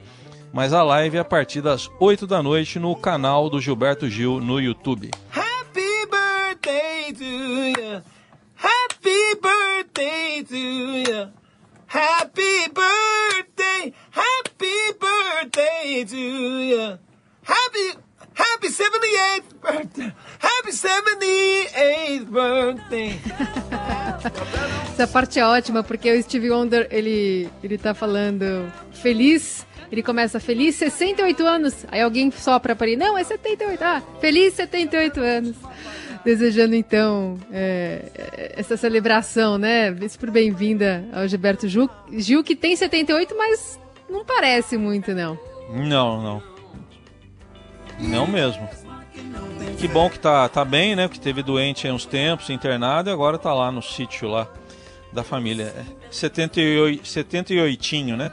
mas 0.52 0.74
a 0.74 0.82
live 0.82 1.16
é 1.16 1.20
a 1.20 1.24
partir 1.24 1.62
das 1.62 1.90
8 1.98 2.26
da 2.26 2.42
noite 2.42 2.78
no 2.78 2.94
canal 2.94 3.48
do 3.48 3.58
Gilberto 3.62 4.10
Gil 4.10 4.40
no 4.40 4.60
YouTube. 4.60 5.10
Happy 5.30 6.06
birthday 6.10 7.14
to 7.14 7.24
you. 7.24 8.02
Happy 8.54 9.40
birthday 9.40 10.42
to 10.42 10.54
you. 10.54 11.28
Happy 11.86 12.68
birthday, 12.68 13.94
happy 14.10 14.92
birthday 15.00 16.04
to 16.04 16.16
you. 16.16 17.05
Happy, 18.56 18.68
happy 18.68 18.68
78th 18.68 19.42
birthday, 19.60 20.12
happy 20.40 20.70
78th 20.72 22.24
birthday. 22.30 23.20
Essa 24.92 25.06
parte 25.06 25.38
é 25.38 25.46
ótima 25.46 25.82
porque 25.82 26.10
o 26.10 26.22
Steve 26.22 26.50
Wonder, 26.50 26.88
ele, 26.90 27.50
ele 27.62 27.76
tá 27.76 27.92
falando 27.92 28.72
feliz 28.94 29.66
ele 29.92 30.02
começa 30.02 30.40
feliz 30.40 30.74
68 30.76 31.46
anos. 31.46 31.84
Aí 31.88 32.00
alguém 32.00 32.30
sopra 32.30 32.74
para 32.74 32.86
ele, 32.88 32.96
não, 32.96 33.16
é 33.16 33.22
78. 33.22 33.84
Ah, 33.84 34.02
feliz 34.20 34.54
78 34.54 35.20
anos 35.20 35.56
desejando 36.24 36.74
então 36.74 37.38
é, 37.52 38.52
essa 38.56 38.76
celebração, 38.76 39.58
né? 39.58 39.94
Super 40.08 40.30
bem-vinda 40.30 41.04
ao 41.12 41.28
Gilberto 41.28 41.68
Gil, 41.68 41.88
Gil, 42.10 42.42
que 42.42 42.56
tem 42.56 42.74
78, 42.74 43.36
mas 43.36 43.78
não 44.10 44.24
parece 44.24 44.76
muito, 44.76 45.14
não. 45.14 45.38
Não, 45.70 46.22
não. 46.22 46.55
Não 47.98 48.26
mesmo. 48.26 48.68
Que 49.78 49.88
bom 49.88 50.08
que 50.08 50.18
tá, 50.18 50.48
tá 50.48 50.64
bem, 50.64 50.96
né? 50.96 51.08
Que 51.08 51.20
teve 51.20 51.42
doente 51.42 51.86
há 51.86 51.92
uns 51.92 52.06
tempos, 52.06 52.50
internado, 52.50 53.10
e 53.10 53.12
agora 53.12 53.38
tá 53.38 53.52
lá 53.52 53.70
no 53.70 53.82
sítio 53.82 54.28
lá 54.28 54.48
da 55.12 55.22
família. 55.22 55.74
78, 56.10 57.06
78, 57.06 58.16
né? 58.16 58.30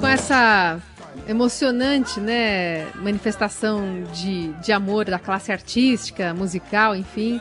Com 0.00 0.06
essa 0.06 0.80
emocionante, 1.28 2.20
né? 2.20 2.86
Manifestação 2.96 4.04
de, 4.12 4.52
de 4.54 4.72
amor 4.72 5.06
da 5.06 5.18
classe 5.18 5.52
artística, 5.52 6.32
musical, 6.32 6.94
enfim. 6.94 7.40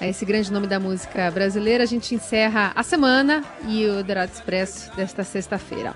É 0.00 0.08
esse 0.08 0.24
grande 0.24 0.52
nome 0.52 0.66
da 0.66 0.78
música 0.78 1.30
brasileira. 1.30 1.84
A 1.84 1.86
gente 1.86 2.14
encerra 2.14 2.72
a 2.74 2.82
semana 2.82 3.44
e 3.66 3.86
o 3.86 4.02
Dourado 4.02 4.32
Expresso 4.32 4.94
desta 4.96 5.24
sexta-feira. 5.24 5.94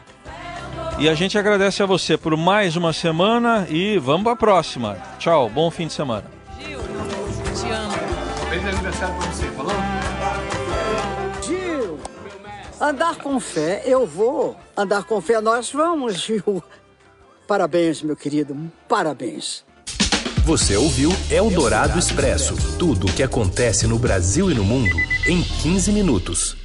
E 1.03 1.09
a 1.09 1.17
gente 1.17 1.37
agradece 1.37 1.83
a 1.83 1.87
você 1.87 2.17
por 2.17 2.37
mais 2.37 2.77
uma 2.77 2.93
semana 2.93 3.67
e 3.69 3.99
vamos 3.99 4.23
para 4.23 4.35
a 4.35 4.37
próxima. 4.37 4.97
Tchau, 5.19 5.51
bom 5.51 5.69
fim 5.69 5.88
de 5.88 5.93
semana. 5.93 6.23
Gil, 6.61 6.79
te 6.79 7.73
amo. 7.73 7.93
Feliz 8.49 8.67
aniversário 8.67 9.17
para 9.17 9.33
você, 9.33 9.47
falou? 9.49 9.73
Gil, 11.45 11.99
andar 12.81 13.17
com 13.17 13.41
fé, 13.41 13.83
eu 13.85 14.07
vou. 14.07 14.57
Andar 14.77 15.03
com 15.03 15.21
fé, 15.21 15.41
nós 15.41 15.73
vamos, 15.73 16.21
Gil. 16.21 16.62
Parabéns, 17.49 18.01
meu 18.01 18.15
querido, 18.15 18.57
parabéns. 18.88 19.65
Você 20.45 20.77
ouviu 20.77 21.11
Eldorado 21.29 21.99
Expresso 21.99 22.55
tudo 22.79 23.09
o 23.09 23.12
que 23.12 23.25
acontece 23.25 23.88
no 23.88 23.99
Brasil 23.99 24.53
e 24.53 24.55
no 24.55 24.62
mundo 24.62 24.97
em 25.27 25.43
15 25.43 25.91
minutos. 25.91 26.62